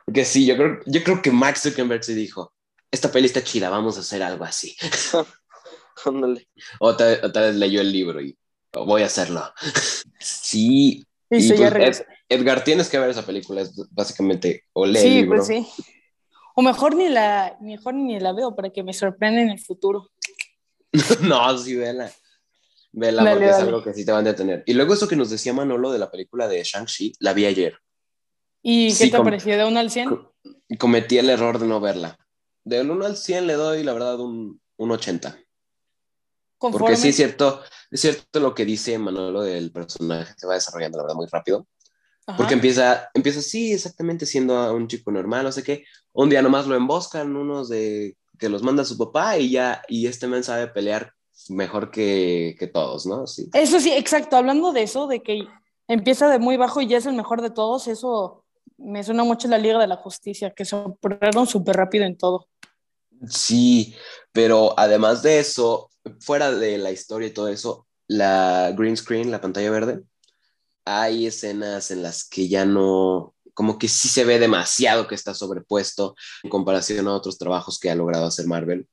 [0.06, 2.54] porque sí, yo creo, yo creo que Max Zuckerberg se dijo,
[2.92, 4.76] esta peli está chida, vamos a hacer algo así.
[6.06, 6.48] Ándale.
[6.80, 8.38] o, tal, vez leyó el libro y
[8.74, 9.44] voy a hacerlo.
[10.20, 11.06] sí.
[11.30, 15.38] Y, pues, Edgar, tienes que ver esa película, es básicamente, o lee el libro.
[15.38, 15.68] Pues sí.
[16.56, 20.10] O mejor ni la, mejor ni la veo para que me sorprenda en el futuro.
[21.22, 22.12] no, sí, vela.
[22.94, 24.64] Vela porque es algo que sí te van a detener.
[24.66, 27.78] Y luego eso que nos decía Manolo de la película de Shang-Chi, la vi ayer.
[28.62, 29.58] ¿Y qué te pareció?
[29.58, 30.10] ¿De 1 al 100?
[30.78, 32.18] Cometí el error de no verla.
[32.64, 35.38] Del 1 al 100 le doy, la verdad, un, un 80.
[36.70, 40.98] Porque sí es cierto, es cierto lo que dice Manolo del personaje, se va desarrollando,
[40.98, 41.68] la verdad, muy rápido.
[42.38, 45.84] Porque empieza, empieza así, exactamente siendo un chico normal, no sé qué.
[46.14, 50.08] Un día nomás lo emboscan unos de que los manda su papá y ya, y
[50.08, 51.14] este men sabe pelear
[51.50, 53.28] mejor que, que todos, ¿no?
[53.28, 53.50] Sí.
[53.54, 54.38] Eso sí, exacto.
[54.38, 55.48] Hablando de eso, de que
[55.88, 58.46] empieza de muy bajo y ya es el mejor de todos, eso
[58.78, 62.48] me suena mucho la Liga de la Justicia, que se operaron súper rápido en todo.
[63.28, 63.96] Sí,
[64.32, 69.42] pero además de eso, fuera de la historia y todo eso, la green screen, la
[69.42, 70.04] pantalla verde,
[70.86, 75.34] hay escenas en las que ya no, como que sí se ve demasiado que está
[75.34, 78.88] sobrepuesto en comparación a otros trabajos que ha logrado hacer Marvel.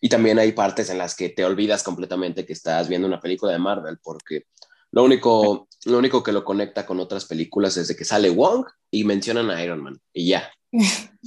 [0.00, 3.52] Y también hay partes en las que te olvidas completamente que estás viendo una película
[3.52, 4.44] de Marvel, porque
[4.92, 8.66] lo único, lo único que lo conecta con otras películas es de que sale Wong
[8.90, 10.50] y mencionan a Iron Man y ya.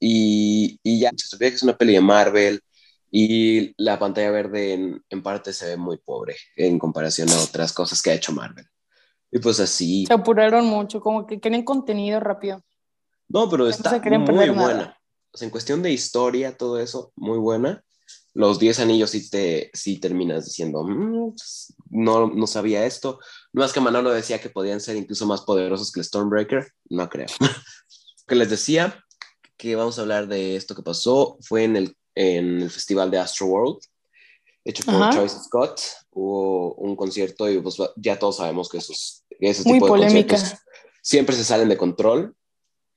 [0.00, 2.60] y, y, ya, se que es una peli de Marvel
[3.10, 7.72] y la pantalla verde en, en, parte se ve muy pobre en comparación a otras
[7.72, 8.66] cosas que ha hecho Marvel.
[9.30, 10.06] Y pues así.
[10.06, 12.62] Se apuraron mucho, como que quieren contenido rápido.
[13.28, 14.98] No, pero está muy buena.
[15.40, 17.84] en cuestión de historia, todo eso, muy buena
[18.38, 23.18] los 10 anillos sí, te, sí terminas diciendo, mm, pues, no, no sabía esto.
[23.52, 27.08] No es que Manolo decía que podían ser incluso más poderosos que el Stormbreaker, no
[27.08, 27.26] creo.
[28.28, 29.04] que les decía
[29.56, 33.18] que vamos a hablar de esto que pasó fue en el, en el festival de
[33.18, 33.78] Astro World,
[34.64, 35.80] hecho por Choice Scott.
[36.10, 40.54] Hubo un concierto y pues ya todos sabemos que esos, ese tipo de conciertos
[41.00, 42.34] siempre se salen de control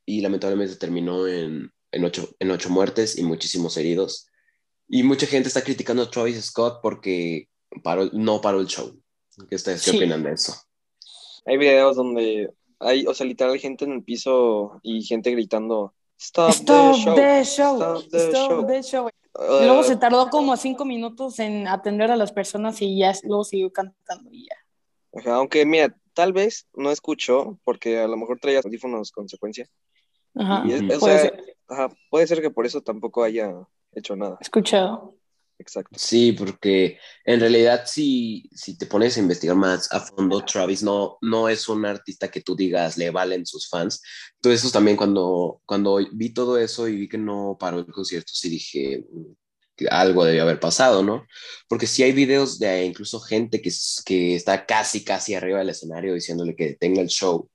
[0.07, 4.27] y lamentablemente terminó en, en, ocho, en ocho muertes y muchísimos heridos.
[4.89, 7.47] Y mucha gente está criticando a Travis Scott porque
[7.83, 8.99] paró, no paró el show.
[9.47, 10.55] ¿Qué ustedes qué opinan de eso?
[11.45, 16.53] Hay videos donde hay, o sea, literal gente en el piso y gente gritando Stop,
[16.53, 17.77] the show.
[17.77, 19.09] Stop the show.
[19.33, 23.43] Uh, luego se tardó como cinco minutos en atender a las personas y ya luego
[23.43, 25.33] siguió cantando y ya.
[25.33, 29.67] aunque mira, tal vez no escuchó porque a lo mejor traía audífonos consecuencia.
[30.35, 30.63] Ajá,
[30.99, 31.57] puede, ser.
[31.67, 33.51] Ajá, puede ser que por eso tampoco haya
[33.93, 34.37] hecho nada.
[34.41, 35.15] Escuchado.
[35.61, 35.97] Exacto.
[35.97, 41.17] Sí, porque en realidad si, si te pones a investigar más a fondo, Travis no,
[41.21, 44.01] no es un artista que tú digas le valen sus fans.
[44.35, 48.31] Entonces eso también cuando, cuando vi todo eso y vi que no paró el concierto,
[48.33, 49.33] sí dije mm,
[49.75, 51.27] que algo debió haber pasado, ¿no?
[51.69, 53.71] Porque si hay videos de incluso gente que,
[54.03, 57.47] que está casi, casi arriba del escenario diciéndole que tenga el show.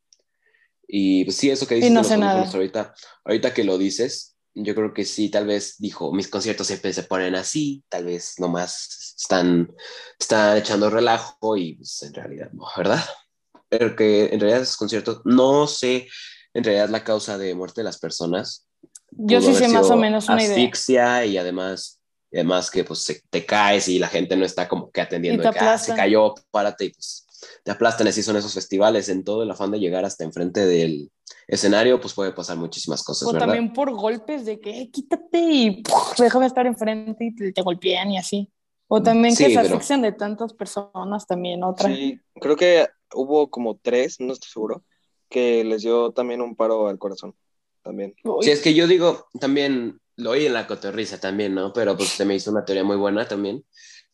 [0.87, 2.49] Y pues sí, eso que dices, no sé nada.
[2.49, 6.93] Ahorita, ahorita que lo dices, yo creo que sí, tal vez dijo, mis conciertos siempre
[6.93, 9.75] se ponen así, tal vez nomás están,
[10.19, 13.05] están echando relajo y pues, en realidad no, ¿verdad?
[13.69, 16.09] Pero que en realidad esos conciertos, no sé
[16.55, 18.67] en realidad la causa de muerte de las personas.
[19.11, 22.01] Yo sí sé más o menos una asfixia y además,
[22.33, 25.59] además que pues te caes y la gente no está como que atendiendo, de que,
[25.59, 27.27] ah, se cayó, párate y pues
[27.63, 31.11] te aplastan, así son esos festivales, en todo el afán de llegar hasta enfrente del,
[31.47, 33.29] escenario, pues puede pasar muchísimas cosas.
[33.29, 35.83] O también por golpes de que eh, quítate y
[36.19, 38.51] déjame estar enfrente y te, golpean y así.
[38.89, 40.03] O también que se pero...
[40.03, 41.89] de tantas personas también, otra.
[41.89, 44.85] Sí, creo que hubo como tres, no estoy seguro,
[45.29, 47.35] que les dio también un paro al corazón.
[47.83, 48.15] También.
[48.41, 51.73] Sí, es que yo digo, también lo oí en la cotorriza también, ¿no?
[51.73, 53.65] Pero pues se me hizo una teoría muy buena también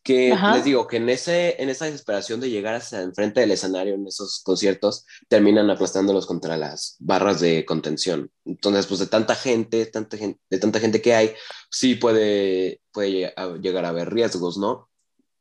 [0.03, 3.95] que les digo que en, ese, en esa desesperación de llegar hasta enfrente del escenario
[3.95, 8.29] en esos conciertos, terminan aplastándolos contra las barras de contención.
[8.43, 11.33] Entonces, pues de tanta gente, tanta gente de tanta gente que hay,
[11.71, 14.89] sí puede, puede llegar a haber riesgos, ¿no?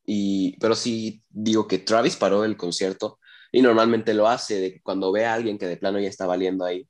[0.06, 3.18] Y, pero sí digo que Travis paró el concierto
[3.50, 6.26] y normalmente lo hace, de que cuando ve a alguien que de plano ya está
[6.26, 6.88] valiendo ahí,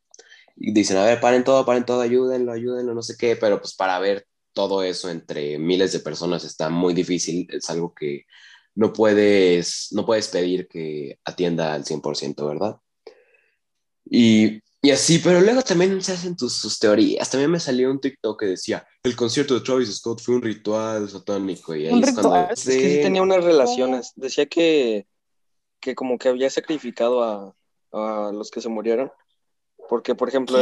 [0.56, 3.74] y dicen, a ver, paren todo, paren todo, ayúdenlo, ayúdenlo, no sé qué, pero pues
[3.74, 8.26] para ver todo eso entre miles de personas está muy difícil, es algo que
[8.74, 12.76] no puedes, no puedes pedir que atienda al 100%, ¿verdad?
[14.04, 17.30] Y, y, así, pero luego también se hacen tus, sus teorías.
[17.30, 21.08] También me salió un TikTok que decía, el concierto de Travis Scott fue un ritual
[21.08, 21.74] satánico.
[21.74, 22.48] Y ahí ¿Un ritual?
[22.50, 24.12] Es que sí tenía unas relaciones.
[24.16, 25.06] Decía que,
[25.80, 27.54] que como que había sacrificado a,
[27.92, 29.10] a los que se murieron.
[29.88, 30.58] Porque, por ejemplo,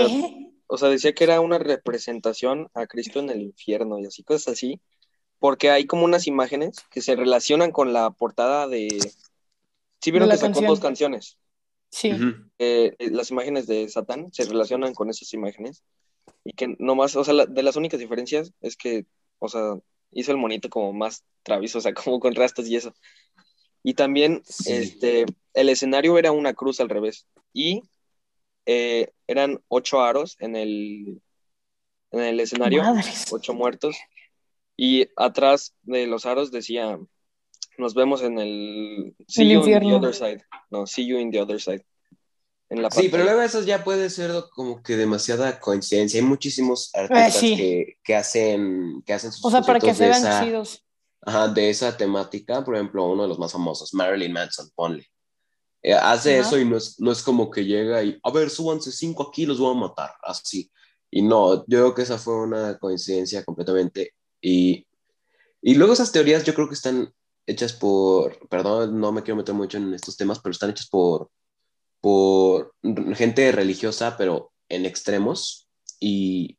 [0.71, 4.53] o sea, decía que era una representación a Cristo en el infierno y así, cosas
[4.53, 4.81] así,
[5.41, 8.89] porque hay como unas imágenes que se relacionan con la portada de...
[10.01, 11.39] Sí vieron que sacó dos canciones.
[11.91, 12.13] Sí.
[12.59, 15.83] Eh, eh, las imágenes de Satán se relacionan con esas imágenes
[16.45, 19.07] y que nomás, o sea, de las únicas diferencias es que,
[19.41, 19.75] o sea,
[20.13, 22.95] hizo el monito como más travieso, o sea, como con rastas y eso.
[23.83, 27.27] Y también, este, el escenario era una cruz al revés.
[27.53, 27.83] Y
[28.67, 31.21] eh, eran ocho aros en el,
[32.11, 32.83] en el escenario,
[33.31, 33.97] ocho muertos,
[34.77, 36.99] y atrás de los aros decía,
[37.79, 39.15] nos vemos en el...
[39.29, 40.43] See you in the other side.
[40.71, 41.85] No, see you in the other side.
[42.91, 46.21] sí, pero luego eso ya puede ser como que demasiada coincidencia.
[46.21, 50.85] Hay muchísimos artistas que, que, hacen, que hacen sus O sea, para que sean chidos.
[51.23, 55.07] Ajá, de esa temática, por ejemplo, uno de los más famosos, Marilyn Manson, ponle.
[55.83, 58.93] Eh, hace eso y no es, no es como que llega y, a ver, súbanse
[58.93, 60.71] cinco aquí, los voy a matar, así.
[61.11, 64.15] Y no, yo creo que esa fue una coincidencia completamente.
[64.41, 64.87] Y,
[65.63, 67.13] y luego esas teorías yo creo que están
[67.47, 71.31] hechas por, perdón, no me quiero meter mucho en estos temas, pero están hechas por,
[72.01, 72.75] por
[73.15, 75.69] gente religiosa, pero en extremos.
[75.99, 76.59] Y,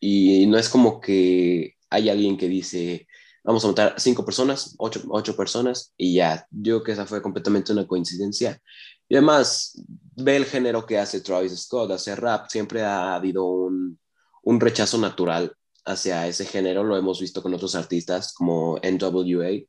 [0.00, 3.06] y no es como que hay alguien que dice,
[3.44, 6.46] vamos a matar cinco personas, ocho, ocho personas y ya.
[6.50, 8.60] Yo creo que esa fue completamente una coincidencia.
[9.08, 9.82] Y además,
[10.16, 13.98] ve el género que hace Travis Scott, hace rap, siempre ha habido un,
[14.42, 15.52] un rechazo natural
[15.84, 19.66] hacia ese género, lo hemos visto con otros artistas como NWA,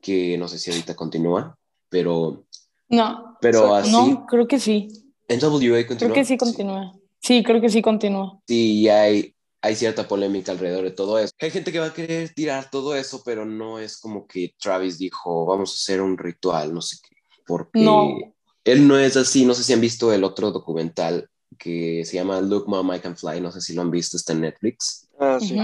[0.00, 1.56] que no sé si ahorita continúa,
[1.88, 2.44] pero...
[2.88, 4.88] No, pero así, no, creo que sí.
[5.28, 5.98] NWA continúa.
[5.98, 6.92] Creo que sí continúa.
[7.20, 8.40] Sí, creo que sí continúa.
[8.46, 11.32] Sí, hay, hay cierta polémica alrededor de todo eso.
[11.40, 14.98] Hay gente que va a querer tirar todo eso, pero no es como que Travis
[14.98, 17.16] dijo, vamos a hacer un ritual, no sé qué,
[17.46, 18.32] porque
[18.64, 19.44] él no es así.
[19.44, 23.16] No sé si han visto el otro documental que se llama Look Mom, I Can
[23.16, 25.08] Fly, no sé si lo han visto, está en Netflix.
[25.18, 25.58] Ah, sí.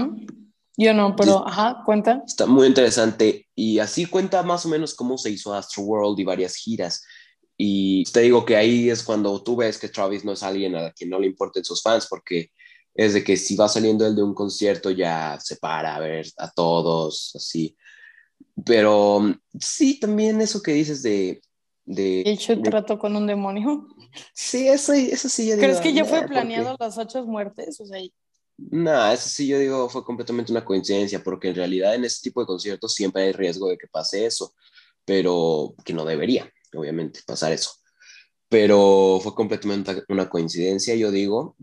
[0.77, 2.21] Yo no, pero, ajá, cuenta.
[2.27, 6.25] Está muy interesante y así cuenta más o menos cómo se hizo Astro World y
[6.25, 7.05] varias giras.
[7.57, 10.91] Y te digo que ahí es cuando tú ves que Travis no es alguien a
[10.91, 12.51] quien no le importen sus fans, porque
[12.95, 16.25] es de que si va saliendo él de un concierto ya se para a ver
[16.37, 17.77] a todos, así.
[18.65, 21.41] Pero sí, también eso que dices de...
[21.83, 23.85] de hecho trato con un demonio.
[24.33, 25.67] Sí, eso, eso sí yo digo.
[25.67, 27.81] ¿Crees que ya fue planeado las ocho muertes?
[27.81, 27.99] O sea,
[28.57, 32.39] no, eso sí yo digo fue completamente una coincidencia, porque en realidad en ese tipo
[32.39, 34.53] de conciertos siempre hay riesgo de que pase eso,
[35.03, 37.71] pero que no debería, obviamente, pasar eso.
[38.47, 41.57] Pero fue completamente una coincidencia, yo digo,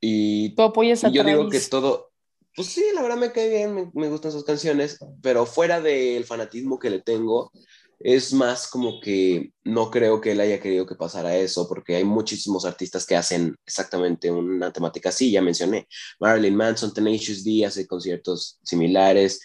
[0.00, 2.10] y, ¿Tú apoyas a yo digo que todo,
[2.54, 6.24] pues sí, la verdad me cae bien, me, me gustan sus canciones, pero fuera del
[6.24, 7.50] fanatismo que le tengo,
[7.98, 12.04] es más como que no creo que él haya querido que pasara eso, porque hay
[12.04, 15.88] muchísimos artistas que hacen exactamente una temática así, ya mencioné.
[16.20, 19.40] Marilyn Manson, Tenacious D hace conciertos similares.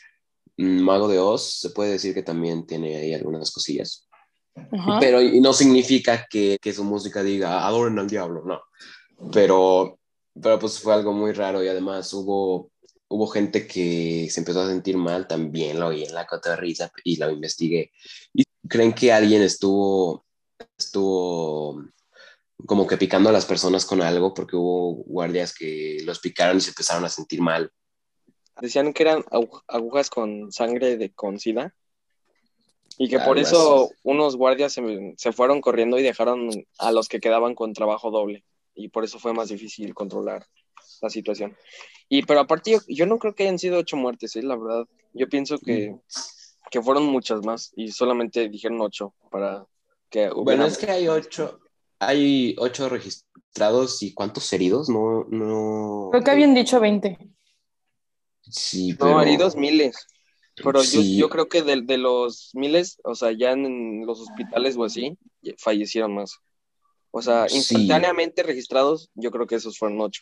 [0.57, 4.07] Mm, Mago de Oz, se puede decir que también tiene ahí algunas cosillas.
[4.99, 8.61] Pero y no significa que, que, su música diga adoren al diablo, no.
[9.31, 10.00] Pero,
[10.33, 12.71] pero pues fue algo muy raro y además hubo
[13.11, 16.25] hubo gente que se empezó a sentir mal, también lo oí en la
[16.55, 17.91] risa y lo investigué.
[18.33, 20.25] ¿Y creen que alguien estuvo,
[20.77, 21.83] estuvo
[22.65, 26.61] como que picando a las personas con algo porque hubo guardias que los picaron y
[26.61, 27.71] se empezaron a sentir mal?
[28.61, 29.25] Decían que eran
[29.67, 31.75] agujas con sangre de con sida
[32.97, 37.19] y que por eso unos guardias se, se fueron corriendo y dejaron a los que
[37.19, 38.45] quedaban con trabajo doble
[38.83, 40.45] y por eso fue más difícil controlar
[41.01, 41.55] la situación.
[42.09, 44.43] Y pero aparte yo, no creo que hayan sido ocho muertes, ¿eh?
[44.43, 44.85] la verdad.
[45.13, 45.95] Yo pienso que,
[46.69, 49.65] que fueron muchas más y solamente dijeron ocho para
[50.09, 50.43] que hubiera...
[50.43, 51.59] Bueno, es que hay ocho,
[51.99, 56.09] hay ocho registrados y cuántos heridos, no, no...
[56.11, 57.17] Creo que habían dicho 20.
[58.41, 59.11] Sí, pero...
[59.11, 60.07] No, heridos miles.
[60.55, 64.75] Pero yo, yo, creo que de, de, los miles, o sea, ya en los hospitales
[64.77, 65.17] o así,
[65.57, 66.39] fallecieron más.
[67.11, 70.21] O sea, instantáneamente registrados, yo creo que esos fueron ocho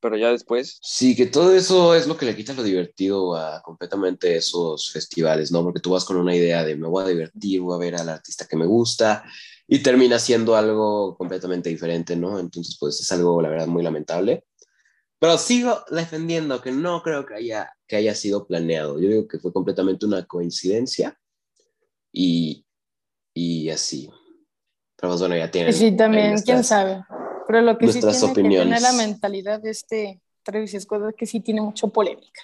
[0.00, 0.78] pero ya después.
[0.82, 5.50] Sí, que todo eso es lo que le quita lo divertido a completamente esos festivales,
[5.50, 5.62] ¿no?
[5.62, 8.08] Porque tú vas con una idea de me voy a divertir, voy a ver al
[8.08, 9.24] artista que me gusta
[9.66, 12.38] y termina siendo algo completamente diferente, ¿no?
[12.38, 14.44] Entonces, pues es algo, la verdad, muy lamentable.
[15.18, 19.00] Pero sigo defendiendo que no creo que haya, que haya sido planeado.
[19.00, 21.18] Yo digo que fue completamente una coincidencia
[22.12, 22.64] y,
[23.34, 24.08] y así.
[25.00, 25.72] Pero pues, bueno, ya tienen.
[25.72, 27.04] Sí, también, quién sabe.
[27.46, 31.26] Pero lo que sí tiene que tener la mentalidad de este Travis Scott es que
[31.26, 32.42] sí tiene mucha polémica.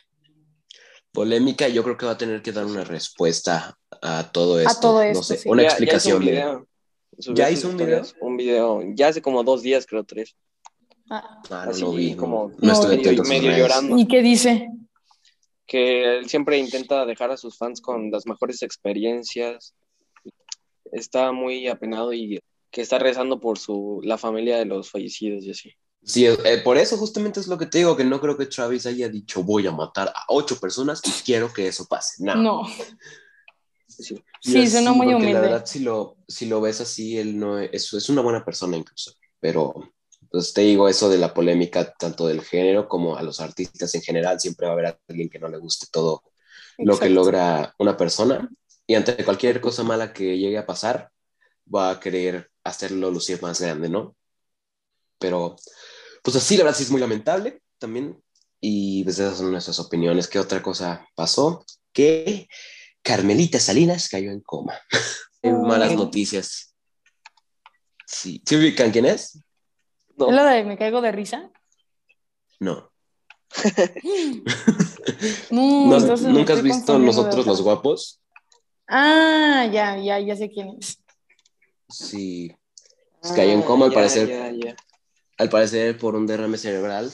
[1.13, 4.71] Polémica, yo creo que va a tener que dar una respuesta a todo esto.
[4.71, 6.67] A todo esto, no sé, una explicación.
[7.19, 8.03] Ya, hizo un video.
[8.21, 10.37] Un video, ya hace como dos días, creo, tres.
[11.11, 12.15] Ah, ah no lo vi.
[12.15, 12.83] Como no,
[13.25, 13.99] medio, llorando.
[13.99, 14.71] ¿Y qué dice?
[15.67, 19.75] Que él siempre intenta dejar a sus fans con las mejores experiencias.
[20.95, 22.41] Está muy apenado y
[22.71, 25.73] que está rezando por su, la familia de los fallecidos y así.
[26.03, 28.85] Sí, eh, por eso justamente es lo que te digo, que no creo que Travis
[28.87, 32.23] haya dicho voy a matar a ocho personas y quiero que eso pase.
[32.23, 32.35] No.
[32.35, 32.63] no.
[33.89, 35.35] Sí, sí suena muy humilde.
[35.35, 38.77] La verdad, si lo, si lo ves así, él no es, es una buena persona
[38.77, 39.73] incluso, pero
[40.31, 44.03] pues te digo eso de la polémica tanto del género como a los artistas en
[44.03, 46.25] general, siempre va a haber alguien que no le guste todo
[46.79, 48.51] lo que logra una persona
[48.87, 51.11] y ante cualquier cosa mala que llegue a pasar,
[51.73, 54.17] va a querer hacerlo lucir más grande, ¿no?
[55.19, 55.57] Pero,
[56.23, 58.23] pues así, la verdad sí es muy lamentable también.
[58.61, 60.29] Y pues esas son nuestras opiniones.
[60.29, 61.65] ¿Qué otra cosa pasó?
[61.93, 62.49] Que
[63.03, 64.75] Carmelita Salinas cayó en coma.
[65.43, 66.75] Malas noticias.
[68.07, 68.43] Sí.
[68.47, 69.39] ¿Sí ubican quién es?
[70.17, 70.29] No.
[70.29, 71.51] ¿Es la de Me caigo de risa?
[72.61, 72.91] No.
[75.51, 78.24] ¿Nunca has visto Nosotros los Guapos?
[78.87, 80.99] Ah, ya, ya, ya sé quién es.
[81.89, 82.55] Sí.
[83.23, 84.77] Se cayó en ah, coma al parecer.
[85.39, 87.11] Al parecer por un derrame cerebral.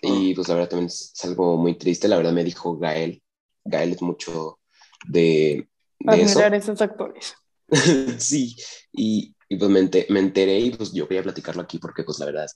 [0.00, 0.36] Y oh.
[0.36, 2.08] pues la verdad también es algo muy triste.
[2.08, 3.22] La verdad me dijo Gael.
[3.64, 4.60] Gael es mucho
[5.06, 5.68] de,
[5.98, 7.34] de Admirar esos actores.
[8.18, 8.56] sí.
[8.92, 12.46] Y, y pues me, enteré y pues yo quería platicarlo aquí porque pues la verdad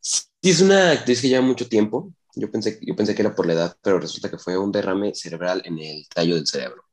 [0.00, 2.12] sí es una actriz que lleva mucho tiempo.
[2.36, 5.14] Yo pensé, yo pensé que era por la edad, pero resulta que fue un derrame
[5.14, 6.84] cerebral en el tallo del cerebro.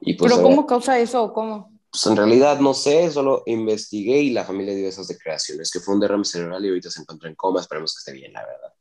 [0.00, 1.78] Y pues, ¿Pero cómo causa eso o cómo?
[1.90, 5.94] Pues en realidad no sé, solo investigué y la familia dio esas declaraciones, que fue
[5.94, 8.72] un derrame cerebral y ahorita se encuentra en coma, esperemos que esté bien, la verdad.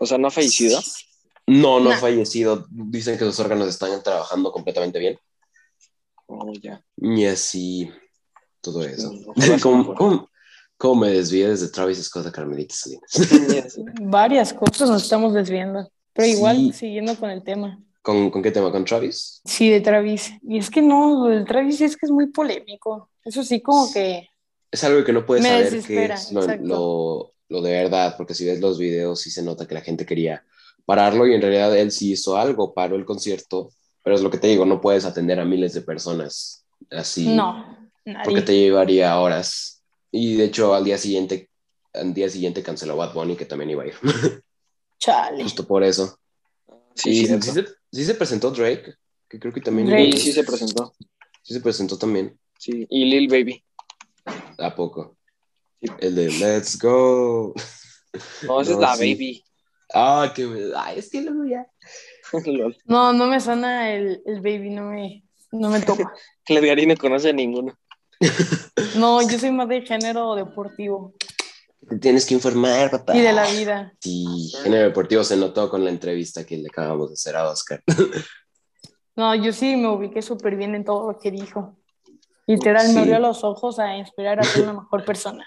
[0.00, 0.80] O sea, ¿no ha fallecido?
[1.46, 2.66] No, no, ha fallecido.
[2.70, 5.18] Dicen que sus órganos están trabajando completamente bien.
[6.26, 6.84] Oh, ya.
[6.96, 7.90] Y así,
[8.60, 9.12] todo eso.
[10.78, 13.78] ¿Cómo, me desvié desde Travis Scott a Carmelita Salinas?
[14.00, 17.78] Varias cosas nos estamos desviando, pero igual siguiendo con el tema.
[18.02, 18.72] ¿Con, ¿Con, qué tema?
[18.72, 19.40] ¿Con Travis?
[19.44, 20.32] Sí, de Travis.
[20.42, 23.10] Y es que no, el Travis es que es muy polémico.
[23.24, 24.28] Eso sí, como que...
[24.70, 28.60] Es algo que no puedes saber que es lo, lo, de verdad, porque si ves
[28.60, 30.44] los videos sí se nota que la gente quería
[30.84, 33.70] pararlo y en realidad él sí hizo algo, paró el concierto,
[34.02, 37.28] pero es lo que te digo, no puedes atender a miles de personas así.
[37.28, 37.90] No,
[38.24, 39.82] Porque te llevaría horas.
[40.10, 41.50] Y de hecho al día siguiente,
[41.92, 43.94] al día siguiente canceló Bad Bunny que también iba a ir.
[44.98, 45.42] Chale.
[45.42, 46.18] Justo por eso.
[46.94, 48.94] Sí, sí, sí, Sí se presentó Drake,
[49.28, 50.12] que creo que también...
[50.12, 50.94] Sí, sí se presentó.
[51.42, 52.38] Sí se presentó también.
[52.58, 53.62] Sí, y Lil Baby.
[54.58, 55.16] ¿A poco?
[55.98, 57.54] El de Let's Go.
[58.42, 59.42] No, esa es la Baby.
[59.94, 61.66] Ah, que Ay, es que luego ya.
[62.84, 66.12] no, no me suena el, el baby, no me, no me toca.
[66.46, 67.78] Edgarín no conoce a ninguno.
[68.96, 71.14] no, yo soy más de género deportivo.
[71.88, 73.16] Te tienes que informar, papá.
[73.16, 73.92] Y de la vida.
[74.00, 77.82] Sí, género deportivo se notó con la entrevista que le acabamos de hacer a Oscar.
[79.16, 81.76] no, yo sí me ubiqué súper bien en todo lo que dijo.
[82.46, 85.46] Literal, me abrió los ojos a inspirar a ser una mejor persona.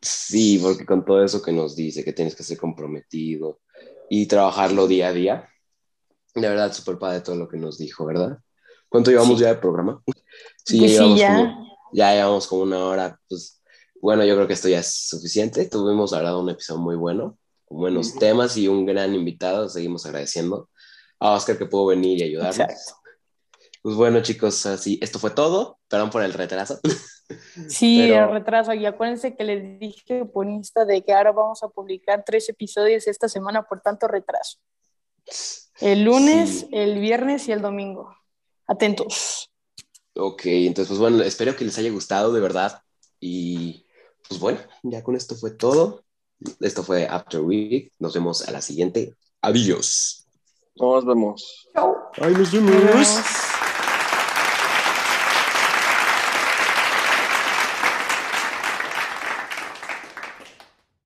[0.00, 3.60] Sí, porque con todo eso que nos dice, que tienes que ser comprometido
[4.08, 5.48] y trabajarlo día a día,
[6.34, 8.38] de verdad, súper padre todo lo que nos dijo, ¿verdad?
[8.88, 10.02] ¿Cuánto llevamos ya de programa?
[10.64, 13.20] Sí, pues ya, llevamos Como, ya llevamos como una hora.
[13.28, 13.59] Pues
[14.00, 15.68] bueno, yo creo que esto ya es suficiente.
[15.68, 19.68] Tuvimos, la un episodio muy bueno, con buenos temas y un gran invitado.
[19.68, 20.70] Seguimos agradeciendo
[21.18, 22.58] a Oscar que pudo venir y ayudarnos.
[22.58, 22.94] Exacto.
[23.82, 25.78] Pues bueno, chicos, así, esto fue todo.
[25.88, 26.80] Perdón por el retraso.
[27.68, 28.74] Sí, el retraso.
[28.74, 33.06] Y acuérdense que les dije por Insta de que ahora vamos a publicar tres episodios
[33.06, 34.58] esta semana por tanto retraso.
[35.80, 38.12] El lunes, el viernes y el domingo.
[38.66, 39.48] Atentos.
[40.16, 42.82] Ok, entonces, pues bueno, espero que les haya gustado de verdad.
[43.20, 43.86] Y
[44.30, 46.04] pues bueno, ya con esto fue todo.
[46.60, 47.92] Esto fue After Week.
[47.98, 49.16] Nos vemos a la siguiente.
[49.42, 50.24] Adiós.
[50.76, 51.68] Nos vemos.
[51.74, 51.96] Chao.
[52.16, 53.49] Ay, nos vemos.